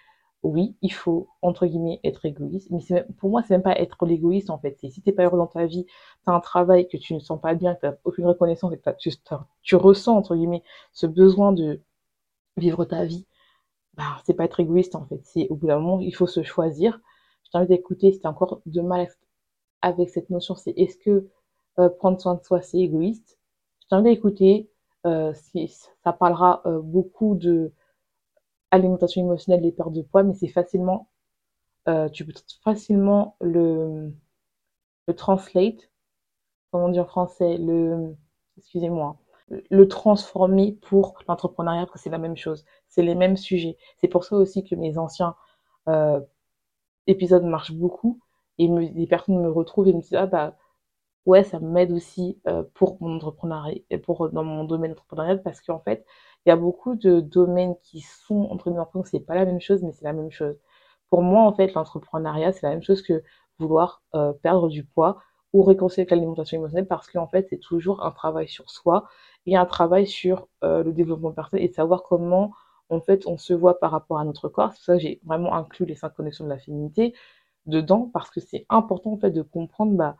[0.44, 2.70] Oui, il faut, entre guillemets, être égoïste.
[2.70, 2.80] Mais
[3.18, 4.76] pour moi, c'est même pas être l'égoïste, en fait.
[4.80, 5.92] C'est si t'es pas heureux dans ta vie, tu
[6.30, 8.78] as un travail que tu ne sens pas bien, que tu n'as aucune reconnaissance et
[8.78, 9.11] que tu,
[9.62, 11.83] tu ressens, entre guillemets, ce besoin de
[12.57, 13.26] vivre ta vie
[13.94, 15.20] bah, c'est pas être égoïste en fait.
[15.24, 17.00] C'est au bout d'un moment, il faut se choisir.
[17.44, 19.09] Je t'invite à écouter si tu encore de mal
[19.83, 21.28] avec cette notion, c'est est-ce que
[21.78, 23.38] euh, prendre soin de soi, c'est égoïste?
[23.83, 24.70] Je t'invite à écouter.
[25.07, 25.68] Euh, si,
[26.02, 27.72] ça parlera euh, beaucoup de
[28.74, 31.08] alimentation émotionnelle, des pertes de poids, mais c'est facilement,
[32.12, 32.32] tu peux
[32.62, 34.12] facilement le,
[35.16, 35.90] translate,
[36.70, 38.16] comment dire en français, le,
[38.58, 42.64] excusez-moi, le transformer pour l'entrepreneuriat, parce que c'est la même chose.
[42.88, 43.76] C'est les mêmes sujets.
[43.98, 45.37] C'est pour ça aussi que mes anciens
[45.88, 46.20] euh,
[47.06, 48.20] épisodes marchent beaucoup
[48.58, 50.56] et les personnes me retrouvent et me disent ah bah
[51.26, 55.60] ouais ça m'aide aussi euh, pour mon entrepreneuriat et pour dans mon domaine entrepreneurial parce
[55.60, 56.06] qu'en fait
[56.46, 59.83] il y a beaucoup de domaines qui sont entre guillemets c'est pas la même chose
[59.83, 60.57] mais c'est la même chose
[61.11, 63.22] Pour moi, en fait, l'entrepreneuriat, c'est la même chose que
[63.61, 65.18] vouloir euh, perdre du poids
[65.54, 69.09] ou réconcilier avec l'alimentation émotionnelle parce qu'en fait, c'est toujours un travail sur soi
[69.46, 72.52] et un travail sur euh, le développement personnel et de savoir comment,
[72.90, 74.72] en fait, on se voit par rapport à notre corps.
[74.74, 77.14] C'est ça que j'ai vraiment inclus les cinq connexions de la féminité
[77.66, 80.16] dedans parce que c'est important, en fait, de comprendre bah,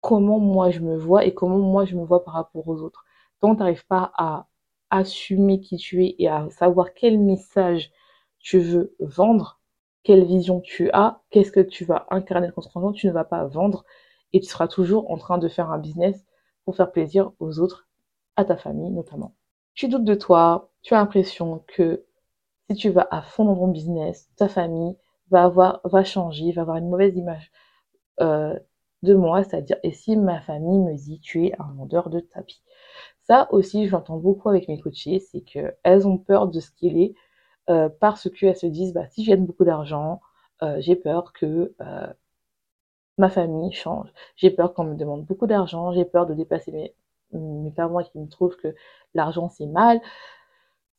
[0.00, 3.04] comment moi je me vois et comment moi je me vois par rapport aux autres.
[3.40, 4.46] Tant tu n'arrives pas à
[4.94, 7.90] assumer qui tu es et à savoir quel message
[8.38, 9.60] tu veux vendre,
[10.02, 13.84] quelle vision tu as, qu'est-ce que tu vas incarner constamment, tu ne vas pas vendre
[14.32, 16.24] et tu seras toujours en train de faire un business
[16.64, 17.88] pour faire plaisir aux autres,
[18.36, 19.34] à ta famille notamment.
[19.74, 22.04] Tu doutes de toi, tu as l'impression que
[22.70, 24.96] si tu vas à fond dans ton business, ta famille
[25.30, 27.50] va avoir, va changer, va avoir une mauvaise image
[28.20, 28.58] euh,
[29.02, 32.62] de moi, c'est-à-dire, et si ma famille me dit tu es un vendeur de tapis.
[33.24, 36.98] Ça aussi, je l'entends beaucoup avec mes coachés, c'est qu'elles ont peur de ce qu'il
[36.98, 37.14] est,
[37.70, 40.20] euh, parce qu'elles se disent bah, si je gagne beaucoup d'argent,
[40.62, 42.06] euh, j'ai peur que euh,
[43.18, 44.08] ma famille change.
[44.36, 46.94] J'ai peur qu'on me demande beaucoup d'argent, j'ai peur de dépasser mes,
[47.32, 48.74] mes parents qui me trouvent que
[49.14, 50.00] l'argent c'est mal.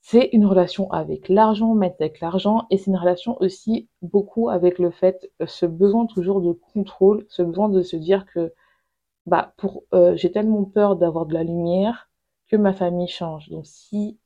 [0.02, 4.80] C'est une relation avec l'argent, mettre avec l'argent, et c'est une relation aussi beaucoup avec
[4.80, 8.54] le fait, ce besoin toujours de contrôle, ce besoin de se dire que
[9.26, 9.54] bah
[10.16, 12.10] j'ai tellement peur d'avoir de la lumière
[12.58, 13.50] que ma famille change.
[13.50, 14.20] Donc si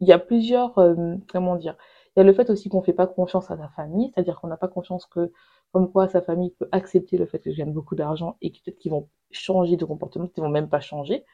[0.00, 1.76] il y a plusieurs, euh, comment dire,
[2.16, 4.48] il y a le fait aussi qu'on fait pas confiance à sa famille, c'est-à-dire qu'on
[4.48, 5.32] n'a pas confiance que,
[5.72, 8.78] comme quoi sa famille peut accepter le fait que je gagne beaucoup d'argent et peut-être
[8.78, 11.24] qu'ils vont changer de comportement, qu'ils vont même pas changer.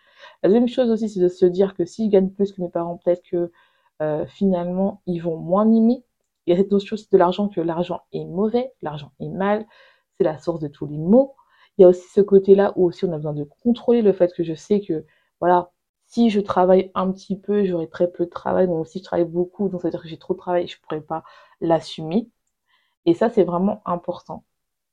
[0.42, 2.96] La deuxième chose aussi, c'est de se dire que s'ils gagnent plus que mes parents,
[2.96, 3.50] peut-être que
[4.02, 6.04] euh, finalement, ils vont moins m'aimer.
[6.46, 9.66] Il y a cette notion aussi de l'argent que l'argent est mauvais, l'argent est mal,
[10.16, 11.34] c'est la source de tous les maux.
[11.76, 14.32] Il y a aussi ce côté-là où aussi on a besoin de contrôler le fait
[14.32, 15.04] que je sais que,
[15.40, 15.70] voilà,
[16.10, 18.66] si je travaille un petit peu, j'aurai très peu de travail.
[18.66, 20.76] Donc si je travaille beaucoup, donc ça veut dire que j'ai trop de travail, je
[20.76, 21.24] ne pourrais pas
[21.60, 22.28] l'assumer.
[23.06, 24.44] Et ça, c'est vraiment important.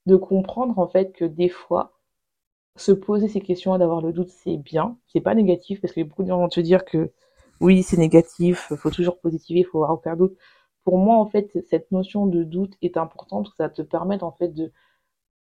[0.08, 1.94] De comprendre en fait que des fois,
[2.78, 4.98] se poser ces questions d'avoir le doute, c'est bien.
[5.08, 7.12] C'est pas négatif parce que beaucoup de gens vont te dire que
[7.62, 10.38] oui, c'est négatif, il faut toujours positiver, il faut avoir aucun doute.
[10.84, 14.50] Pour moi, en fait, cette notion de doute est importante ça te permet en fait
[14.50, 14.72] de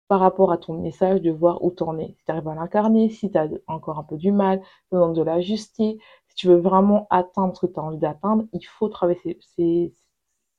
[0.07, 2.15] par rapport à ton message, de voir où t'en es.
[2.17, 5.21] Si tu arrives à l'incarner, si tu as encore un peu du mal, besoin de
[5.21, 9.39] l'ajuster, si tu veux vraiment atteindre ce que tu as envie d'atteindre, il faut travailler
[9.55, 9.93] ces,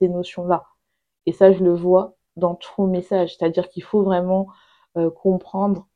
[0.00, 0.64] ces, notions-là.
[1.26, 3.36] Et ça, je le vois dans ton message.
[3.36, 4.48] C'est-à-dire qu'il faut vraiment
[4.96, 5.88] euh, comprendre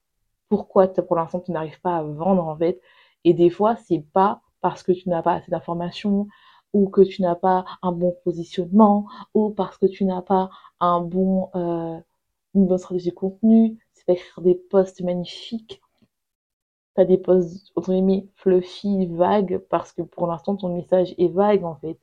[0.49, 2.81] pourquoi pour l'instant tu n'arrives pas à vendre en fait.
[3.25, 6.29] Et des fois, c'est pas parce que tu n'as pas assez d'informations
[6.73, 11.01] ou que tu n'as pas un bon positionnement ou parce que tu n'as pas un
[11.01, 11.99] bon euh,
[12.55, 15.81] une bonne stratégie de contenu, c'est pas écrire des posts magnifiques.
[16.95, 21.65] T'as des posts, entre guillemets, fluffy, vagues, parce que pour l'instant, ton message est vague,
[21.65, 21.99] en fait.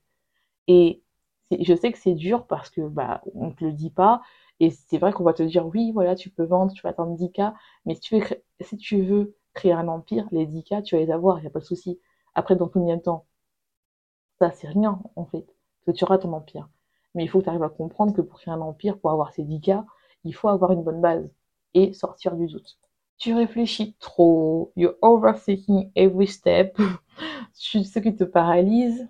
[0.67, 1.03] Et
[1.51, 4.21] je sais que c'est dur parce que, bah, on te le dit pas.
[4.61, 7.15] Et c'est vrai qu'on va te dire, oui, voilà, tu peux vendre, tu vas attendre
[7.17, 7.53] 10K.
[7.85, 8.25] Mais si tu veux,
[8.61, 11.51] si tu veux créer un empire, les 10K, tu vas les avoir, il n'y a
[11.51, 11.99] pas de souci.
[12.35, 13.25] Après, dans combien de temps?
[14.39, 15.45] Ça, c'est rien, en fait.
[15.85, 16.67] que tu auras ton empire.
[17.15, 19.31] Mais il faut que tu arrives à comprendre que pour créer un empire, pour avoir
[19.33, 19.85] ces 10K,
[20.23, 21.29] il faut avoir une bonne base
[21.73, 22.77] et sortir du doute.
[23.17, 26.77] Tu réfléchis trop, you're overthinking every step,
[27.53, 29.09] ce qui te paralyse,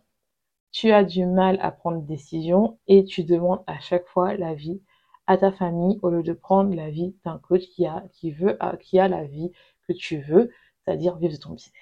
[0.71, 4.81] tu as du mal à prendre des décisions et tu demandes à chaque fois l'avis
[5.27, 8.99] à ta famille au lieu de prendre l'avis d'un coach qui a, qui veut, qui
[8.99, 9.51] a la vie
[9.87, 10.49] que tu veux,
[10.83, 11.73] c'est-à-dire vivre de ton business.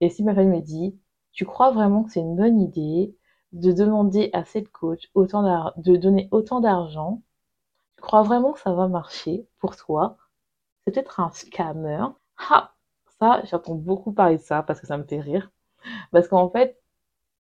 [0.00, 0.98] Et si ma famille me dit,
[1.32, 3.14] tu crois vraiment que c'est une bonne idée
[3.52, 7.22] de demander à cette coach autant de donner autant d'argent
[8.06, 10.16] crois vraiment que ça va marcher pour toi
[10.86, 12.06] C'est peut-être un scammer.
[12.50, 12.74] Ha
[13.20, 15.50] Ça, j'entends beaucoup parler de ça parce que ça me fait rire.
[16.12, 16.80] Parce qu'en fait,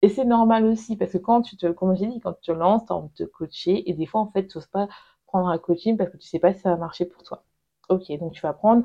[0.04, 2.52] et c'est normal aussi, parce que quand tu te, comme j'ai dit, quand tu te
[2.52, 4.88] lances, tu as envie de te coacher, et des fois, en fait, tu n'oses pas
[5.28, 7.44] prendre un coaching parce que tu sais pas si ça va marcher pour toi.
[7.89, 8.84] Ok, donc tu vas prendre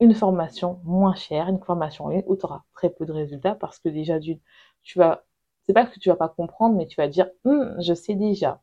[0.00, 3.88] une formation moins chère, une formation où tu auras très peu de résultats parce que
[3.88, 4.40] déjà, d'une,
[4.82, 5.24] tu vas,
[5.66, 8.62] c'est pas que tu vas pas comprendre, mais tu vas dire, hum, je sais déjà.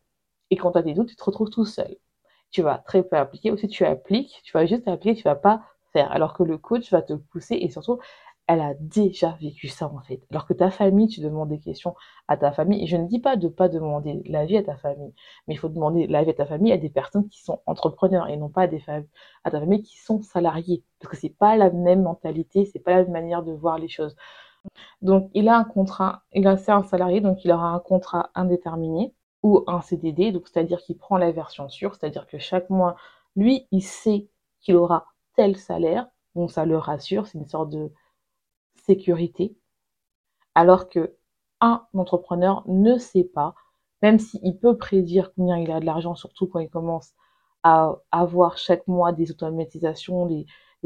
[0.52, 1.98] Et quand tu as des doutes, tu te retrouves tout seul
[2.52, 3.52] tu vas très peu appliquer.
[3.52, 5.62] Ou si tu appliques, tu vas juste appliquer, tu vas pas
[5.94, 6.12] faire.
[6.12, 8.00] Alors que le coach va te pousser et surtout,
[8.48, 10.22] elle a déjà vécu ça en fait.
[10.32, 11.96] Alors que ta famille, tu demandes des questions
[12.28, 12.84] à ta famille.
[12.84, 15.14] Et je ne dis pas de pas demander l'avis à ta famille,
[15.48, 18.38] mais il faut demander l'avis à ta famille à des personnes qui sont entrepreneurs et
[18.38, 18.84] non pas à des
[19.44, 20.84] à ta famille qui sont salariés.
[21.00, 23.90] Parce que c'est pas la même mentalité, c'est pas la même manière de voir les
[23.90, 24.16] choses.
[25.02, 29.14] Donc il a un contrat, il a un salarié, donc il aura un contrat indéterminé
[29.44, 32.96] ou un CDD, donc c'est-à-dire qu'il prend la version sûre, c'est-à-dire que chaque mois,
[33.36, 37.92] lui, il sait qu'il aura tel salaire, donc ça le rassure, c'est une sorte de
[38.76, 39.56] sécurité,
[40.56, 41.16] alors que
[41.62, 43.56] un entrepreneur ne sait pas
[44.02, 47.14] même s'il peut prédire combien il a de l'argent, surtout quand il commence
[47.64, 50.46] à avoir chaque mois des automatisations, des,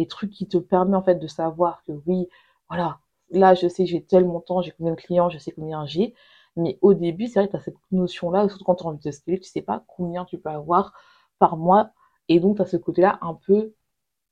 [0.10, 2.28] trucs qui te permettent en fait de savoir que oui,
[2.70, 6.14] voilà, là je sais j'ai tel montant, j'ai combien de clients, je sais combien j'ai.
[6.56, 9.12] Mais au début, c'est vrai tu as cette notion-là, surtout quand tu as envie de
[9.12, 10.94] scaler, tu sais pas combien tu peux avoir
[11.40, 11.92] par mois.
[12.30, 13.74] Et donc, tu as ce côté-là un peu,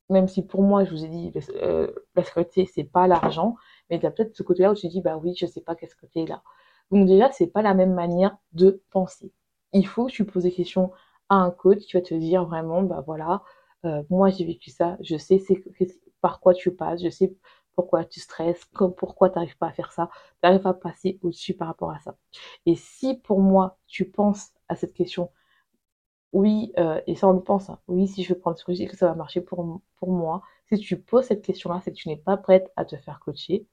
[0.09, 3.55] même si pour moi, je vous ai dit, euh, la sécurité, c'est pas l'argent,
[3.89, 5.75] mais tu as peut-être ce côté-là où tu te dis, bah oui, je sais pas
[5.75, 6.43] qu'est-ce que tu là.
[6.91, 9.31] Donc déjà, c'est pas la même manière de penser.
[9.73, 10.91] Il faut que tu poses des questions
[11.29, 13.43] à un coach qui va te dire vraiment, bah voilà,
[13.86, 15.41] euh, moi j'ai vécu ça, je sais
[16.21, 17.36] par quoi tu passes, je sais
[17.75, 18.65] pourquoi tu stresses,
[18.97, 20.09] pourquoi tu n'arrives pas à faire ça,
[20.41, 22.15] tu arrives à passer au-dessus par rapport à ça.
[22.65, 25.29] Et si pour moi, tu penses à cette question,
[26.33, 28.88] oui, euh, et ça on le pense, hein, oui, si je veux prendre ce coaching,
[28.89, 32.17] que ça va marcher pour, moi, si tu poses cette question-là, c'est que tu n'es
[32.17, 33.67] pas prête à te faire coacher.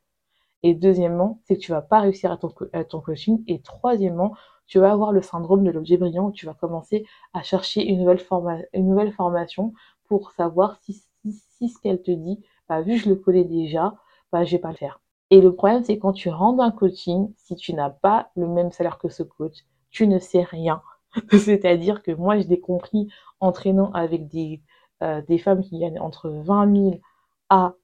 [0.63, 3.43] Et deuxièmement, c'est que tu vas pas réussir à ton, coaching.
[3.47, 4.35] Et troisièmement,
[4.67, 9.13] tu vas avoir le syndrome de l'objet brillant tu vas commencer à chercher une nouvelle,
[9.13, 9.73] formation
[10.05, 12.45] pour savoir si, ce qu'elle te dit,
[12.83, 13.95] vu que je le connais déjà,
[14.33, 15.01] bah, je vais pas le faire.
[15.31, 18.73] Et le problème, c'est quand tu rentres un coaching, si tu n'as pas le même
[18.73, 20.83] salaire que ce coach, tu ne sais rien.
[21.31, 23.09] C'est-à-dire que moi, je l'ai compris
[23.41, 24.63] entraînant avec des,
[25.03, 27.01] euh, femmes qui gagnent entre 20 000
[27.49, 27.75] à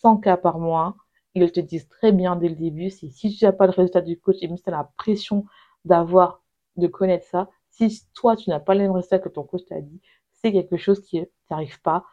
[0.00, 0.96] 100 k par mois.
[1.34, 4.00] Ils te disent très bien dès le début, c'est si tu n'as pas le résultat
[4.00, 5.46] du coach et même si tu as la pression
[5.84, 6.42] d'avoir,
[6.76, 9.80] de connaître ça, si toi, tu n'as pas le même résultat que ton coach t'a
[9.80, 10.00] dit,
[10.32, 12.04] c'est quelque chose qui n'arrive pas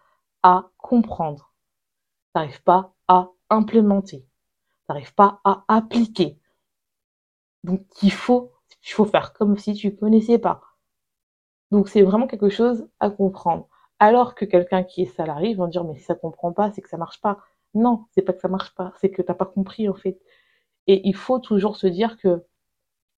[0.44, 1.51] à comprendre.
[2.34, 4.20] Tu n'arrives pas à implémenter.
[4.22, 6.40] Tu n'arrives pas à appliquer.
[7.64, 8.52] Donc, il faut,
[9.12, 10.62] faire comme si tu connaissais pas.
[11.72, 13.68] Donc, c'est vraiment quelque chose à comprendre.
[14.00, 16.90] Alors que quelqu'un qui est salarié va dire, mais si ça comprend pas, c'est que
[16.90, 17.40] ça marche pas.
[17.74, 20.20] Non, c'est pas que ça marche pas, c'est que t'as pas compris, en fait.
[20.88, 22.46] Et il faut toujours se dire que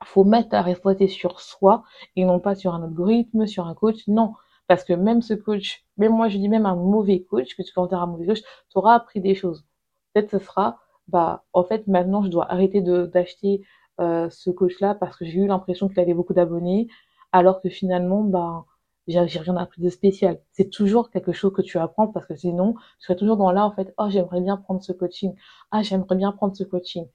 [0.03, 1.83] faut mettre ta responsabilité sur soi
[2.15, 4.07] et non pas sur un algorithme, sur un coach.
[4.07, 4.33] Non.
[4.67, 7.73] Parce que même ce coach, même moi je dis même un mauvais coach, que tu
[7.73, 9.65] considères un mauvais coach, tu auras appris des choses.
[10.13, 13.63] Peut-être ce sera, bah, en fait, maintenant je dois arrêter d'acheter
[14.01, 16.87] euh, ce coach-là parce que j'ai eu l'impression qu'il avait beaucoup d'abonnés,
[17.31, 18.65] alors que finalement, bah,
[19.07, 20.39] j'ai rien appris de spécial.
[20.51, 23.65] C'est toujours quelque chose que tu apprends parce que sinon, tu serais toujours dans là,
[23.65, 25.35] en fait, oh, j'aimerais bien prendre ce coaching.
[25.71, 27.07] Ah, j'aimerais bien prendre ce coaching.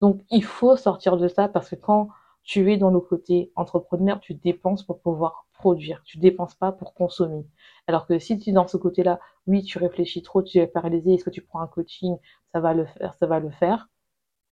[0.00, 2.08] Donc, il faut sortir de ça parce que quand
[2.44, 6.02] tu es dans le côté entrepreneur, tu dépenses pour pouvoir produire.
[6.04, 7.46] Tu dépenses pas pour consommer.
[7.86, 11.14] Alors que si tu es dans ce côté-là, oui, tu réfléchis trop, tu es paralysé,
[11.14, 12.16] est-ce que tu prends un coaching,
[12.52, 13.88] ça va le faire, ça va le faire,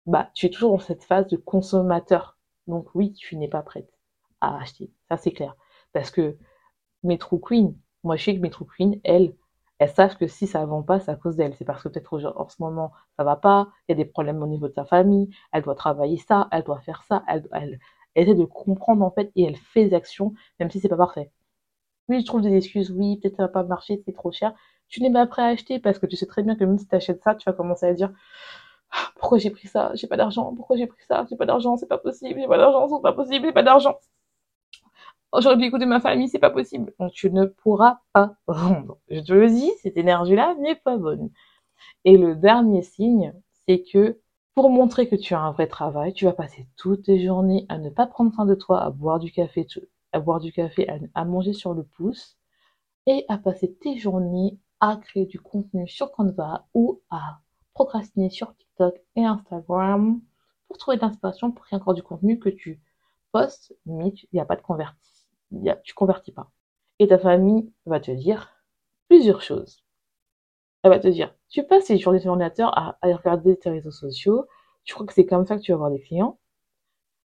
[0.06, 2.38] bah, tu es toujours dans cette phase de consommateur.
[2.68, 3.92] Donc oui, tu n'es pas prête
[4.40, 4.92] à acheter.
[5.10, 5.56] Ça, c'est clair.
[5.94, 6.38] Parce que
[7.04, 9.36] Metro Queen, moi, je sais que Metro Queen, elle,
[9.82, 11.56] elles savent que si ça vend pas, c'est à cause d'elle.
[11.56, 14.42] C'est parce que peut-être en ce moment, ça va pas, il y a des problèmes
[14.44, 17.80] au niveau de sa famille, elle doit travailler ça, elle doit faire ça, elle, elle,
[18.16, 21.32] essaie de comprendre en fait et elle fait des actions, même si c'est pas parfait.
[22.10, 24.54] Oui, je trouve des excuses, oui, peut-être ça va pas marcher, c'est trop cher.
[24.90, 26.88] Tu n'es pas prêt à acheter parce que tu sais très bien que même si
[26.88, 28.12] tu achètes ça, tu vas commencer à dire
[28.92, 31.78] ah, pourquoi j'ai pris ça, j'ai pas d'argent, pourquoi j'ai pris ça, j'ai pas d'argent,
[31.78, 33.98] c'est pas possible, j'ai pas d'argent, c'est pas possible, j'ai pas d'argent.
[35.40, 36.94] Dû écouter ma famille, c'est pas possible.
[37.00, 38.98] Donc tu ne pourras pas vendre.
[39.10, 41.30] Je te le dis, cette énergie-là n'est pas bonne.
[42.04, 43.34] Et le dernier signe,
[43.66, 44.20] c'est que
[44.54, 47.78] pour montrer que tu as un vrai travail, tu vas passer toutes tes journées à
[47.78, 49.66] ne pas prendre soin de toi, à boire du café,
[50.12, 52.38] à boire du café, à, manger sur le pouce,
[53.08, 57.40] et à passer tes journées à créer du contenu sur Canva ou à
[57.74, 60.20] procrastiner sur TikTok et Instagram
[60.68, 62.82] pour trouver de l'inspiration pour créer encore du contenu que tu
[63.32, 65.11] postes, mais il n'y a pas de converti
[65.52, 66.52] y a, tu convertis pas.
[67.00, 68.52] Et ta famille va te dire
[69.10, 69.84] plusieurs choses.
[70.84, 73.90] Elle va te dire, tu passes tes journées sur l'ordinateur à, à regarder tes réseaux
[73.92, 74.46] sociaux,
[74.84, 76.40] tu crois que c'est comme ça que tu vas avoir des clients.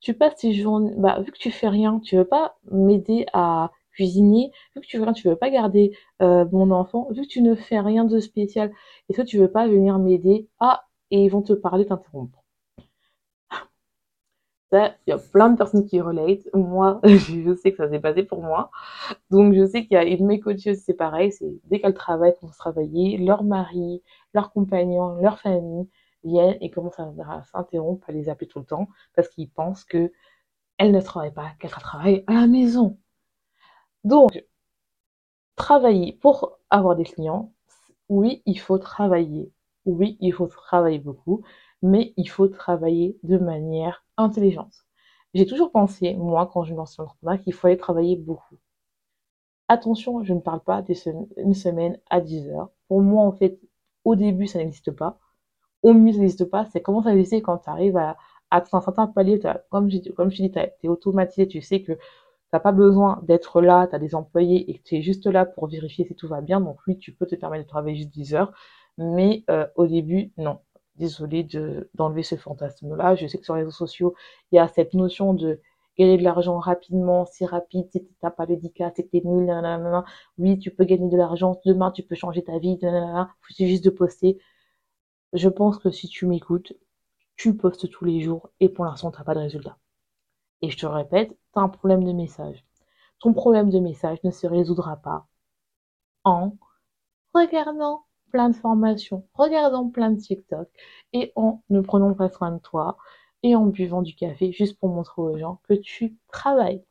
[0.00, 3.70] Tu passes tes journées, bah, vu que tu fais rien, tu veux pas m'aider à
[3.92, 7.28] cuisiner, vu que tu veux rien, tu veux pas garder euh, mon enfant, vu que
[7.28, 8.72] tu ne fais rien de spécial,
[9.08, 12.37] est-ce que tu veux pas venir m'aider Ah, et ils vont te parler, t'interrompre
[14.72, 16.40] il y a plein de personnes qui relate.
[16.54, 18.70] Moi, je sais que ça s'est passé pour moi.
[19.30, 21.32] Donc, je sais qu'il y a une mes coachs c'est pareil.
[21.32, 24.02] C'est dès qu'elles travaillent, commencent à travailler, leur mari,
[24.34, 25.88] leur compagnon, leur famille
[26.24, 30.12] viennent et commencent à s'interrompre, à les appeler tout le temps parce qu'ils pensent que
[30.78, 32.98] elles ne travaillent pas, qu'elles travaillent à la maison.
[34.04, 34.42] Donc,
[35.56, 37.52] travailler pour avoir des clients,
[38.08, 39.52] oui, il faut travailler.
[39.84, 41.42] Oui, il faut travailler beaucoup,
[41.82, 44.74] mais il faut travailler de manière intelligente.
[45.34, 48.56] J'ai toujours pensé, moi, quand je me lance dans l'entrepreneuriat, qu'il fallait travailler beaucoup.
[49.68, 52.70] Attention, je ne parle pas d'une semaine à 10 heures.
[52.88, 53.60] Pour moi, en fait,
[54.04, 55.18] au début, ça n'existe pas.
[55.82, 56.66] Au milieu, ça n'existe pas.
[56.66, 58.16] C'est comment ça existe quand tu arrives à,
[58.50, 59.40] un certain palier,
[59.70, 61.98] comme je, comme je dis, tu es automatisé, tu sais que tu
[62.52, 65.44] n'as pas besoin d'être là, tu as des employés et que tu es juste là
[65.44, 66.60] pour vérifier si tout va bien.
[66.60, 68.52] Donc oui, tu peux te permettre de travailler juste 10 heures.
[68.96, 70.60] Mais euh, au début, non.
[70.98, 71.46] Désolée
[71.94, 73.14] d'enlever ce fantasme-là.
[73.14, 74.14] Je sais que sur les réseaux sociaux,
[74.52, 75.60] il y a cette notion de
[75.98, 79.46] gagner de l'argent rapidement, si rapide, si tu n'as pas de DICA, si t'es nul,
[79.46, 80.04] nanana.
[80.38, 83.34] oui, tu peux gagner de l'argent, demain tu peux changer ta vie, nanana.
[83.40, 84.38] faut juste de poster.
[85.32, 86.72] Je pense que si tu m'écoutes,
[87.36, 89.78] tu postes tous les jours et pour l'instant, tu n'as pas de résultat.
[90.62, 92.64] Et je te répète, tu as un problème de message.
[93.20, 95.26] Ton problème de message ne se résoudra pas
[96.24, 96.56] en
[97.34, 100.68] regardant plein de formations, regardant plein de TikTok
[101.12, 102.96] et en ne prenant pas soin de toi
[103.42, 106.84] et en buvant du café juste pour montrer aux gens que tu travailles.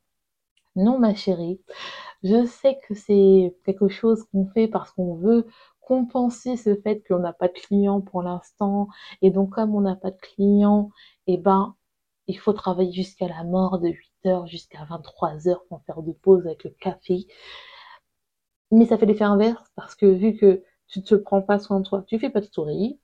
[0.76, 1.60] Non, ma chérie,
[2.22, 5.46] je sais que c'est quelque chose qu'on fait parce qu'on veut
[5.80, 8.88] compenser ce fait qu'on n'a pas de clients pour l'instant.
[9.22, 10.90] Et donc, comme on n'a pas de clients,
[11.26, 11.74] eh ben,
[12.28, 16.12] il faut travailler jusqu'à la mort de 8 heures jusqu'à 23 heures pour faire de
[16.12, 17.26] pause avec le café.
[18.70, 21.86] Mais ça fait l'effet inverse parce que vu que tu te prends pas soin de
[21.88, 22.98] toi, tu fais pas de story,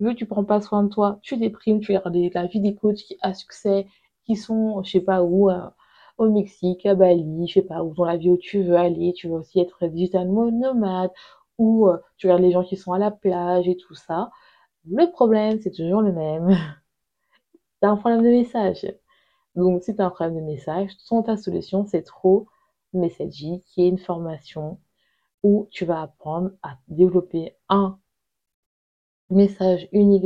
[0.00, 2.74] vu que tu prends pas soin de toi, tu déprimes, tu regardes la vie des
[2.74, 3.86] coachs qui a succès,
[4.24, 5.60] qui sont, je sais pas où, euh,
[6.18, 9.12] au Mexique, à Bali, je sais pas où, dans la vie où tu veux aller,
[9.14, 11.10] tu veux aussi être digital nomade,
[11.58, 14.30] ou euh, tu regardes les gens qui sont à la plage et tout ça.
[14.88, 16.56] Le problème, c'est toujours le même.
[17.80, 18.86] t'as un problème de message.
[19.54, 22.46] Donc, si t'as un problème de message, ton ta solution, c'est trop
[22.92, 24.78] Messagy, qui est une formation
[25.46, 28.00] où tu vas apprendre à développer un
[29.30, 30.24] message unique,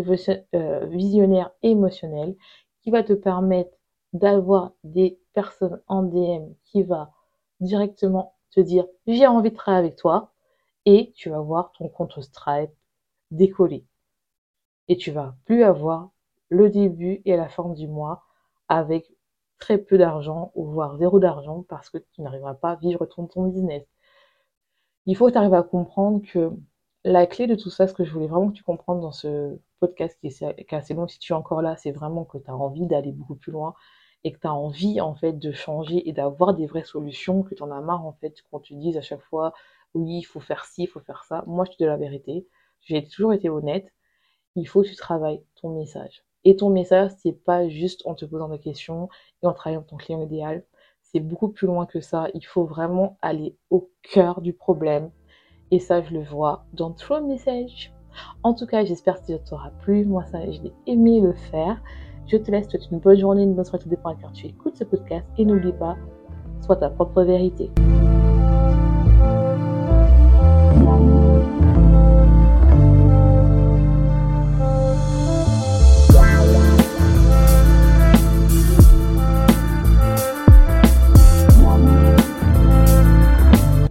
[0.55, 2.35] euh, visionnaire, émotionnel,
[2.81, 3.77] qui va te permettre
[4.15, 7.13] d'avoir des personnes en DM qui va
[7.61, 10.33] directement te dire j'ai envie de travailler avec toi
[10.87, 12.71] et tu vas voir ton compte Stripe
[13.31, 13.85] décoller.
[14.89, 16.09] Et tu vas plus avoir
[16.49, 18.23] le début et la fin du mois
[18.69, 19.13] avec
[19.59, 23.27] très peu d'argent ou voire zéro d'argent parce que tu n'arriveras pas à vivre ton
[23.49, 23.85] business.
[25.11, 26.53] Il faut que tu arrives à comprendre que
[27.03, 29.59] la clé de tout ça, ce que je voulais vraiment que tu comprennes dans ce
[29.81, 32.55] podcast qui est, assez long, si tu es encore là, c'est vraiment que tu as
[32.55, 33.75] envie d'aller beaucoup plus loin
[34.23, 37.57] et que tu as envie en fait de changer et d'avoir des vraies solutions, que
[37.57, 39.53] tu en as marre en fait qu'on te dise à chaque fois
[39.95, 41.43] oui, il faut faire ci, il faut faire ça.
[41.49, 42.47] Moi, je te dis la vérité.
[42.83, 43.93] J'ai toujours été honnête.
[44.55, 46.23] Il faut que tu travailles ton message.
[46.45, 49.09] Et ton message, c'est pas juste en te posant des questions
[49.43, 50.65] et en travaillant ton client idéal.
[51.13, 52.29] C'est beaucoup plus loin que ça.
[52.35, 55.11] Il faut vraiment aller au cœur du problème
[55.71, 57.93] et ça, je le vois dans ton message.
[58.43, 60.05] En tout cas, j'espère que ça t'aura plu.
[60.05, 61.81] Moi, ça, j'ai aimé le faire.
[62.27, 64.77] Je te laisse, souhaite une bonne journée, une bonne soirée, tout dépend à tu écoutes
[64.77, 65.27] ce podcast.
[65.39, 65.97] Et n'oublie pas,
[66.61, 67.71] sois ta propre vérité.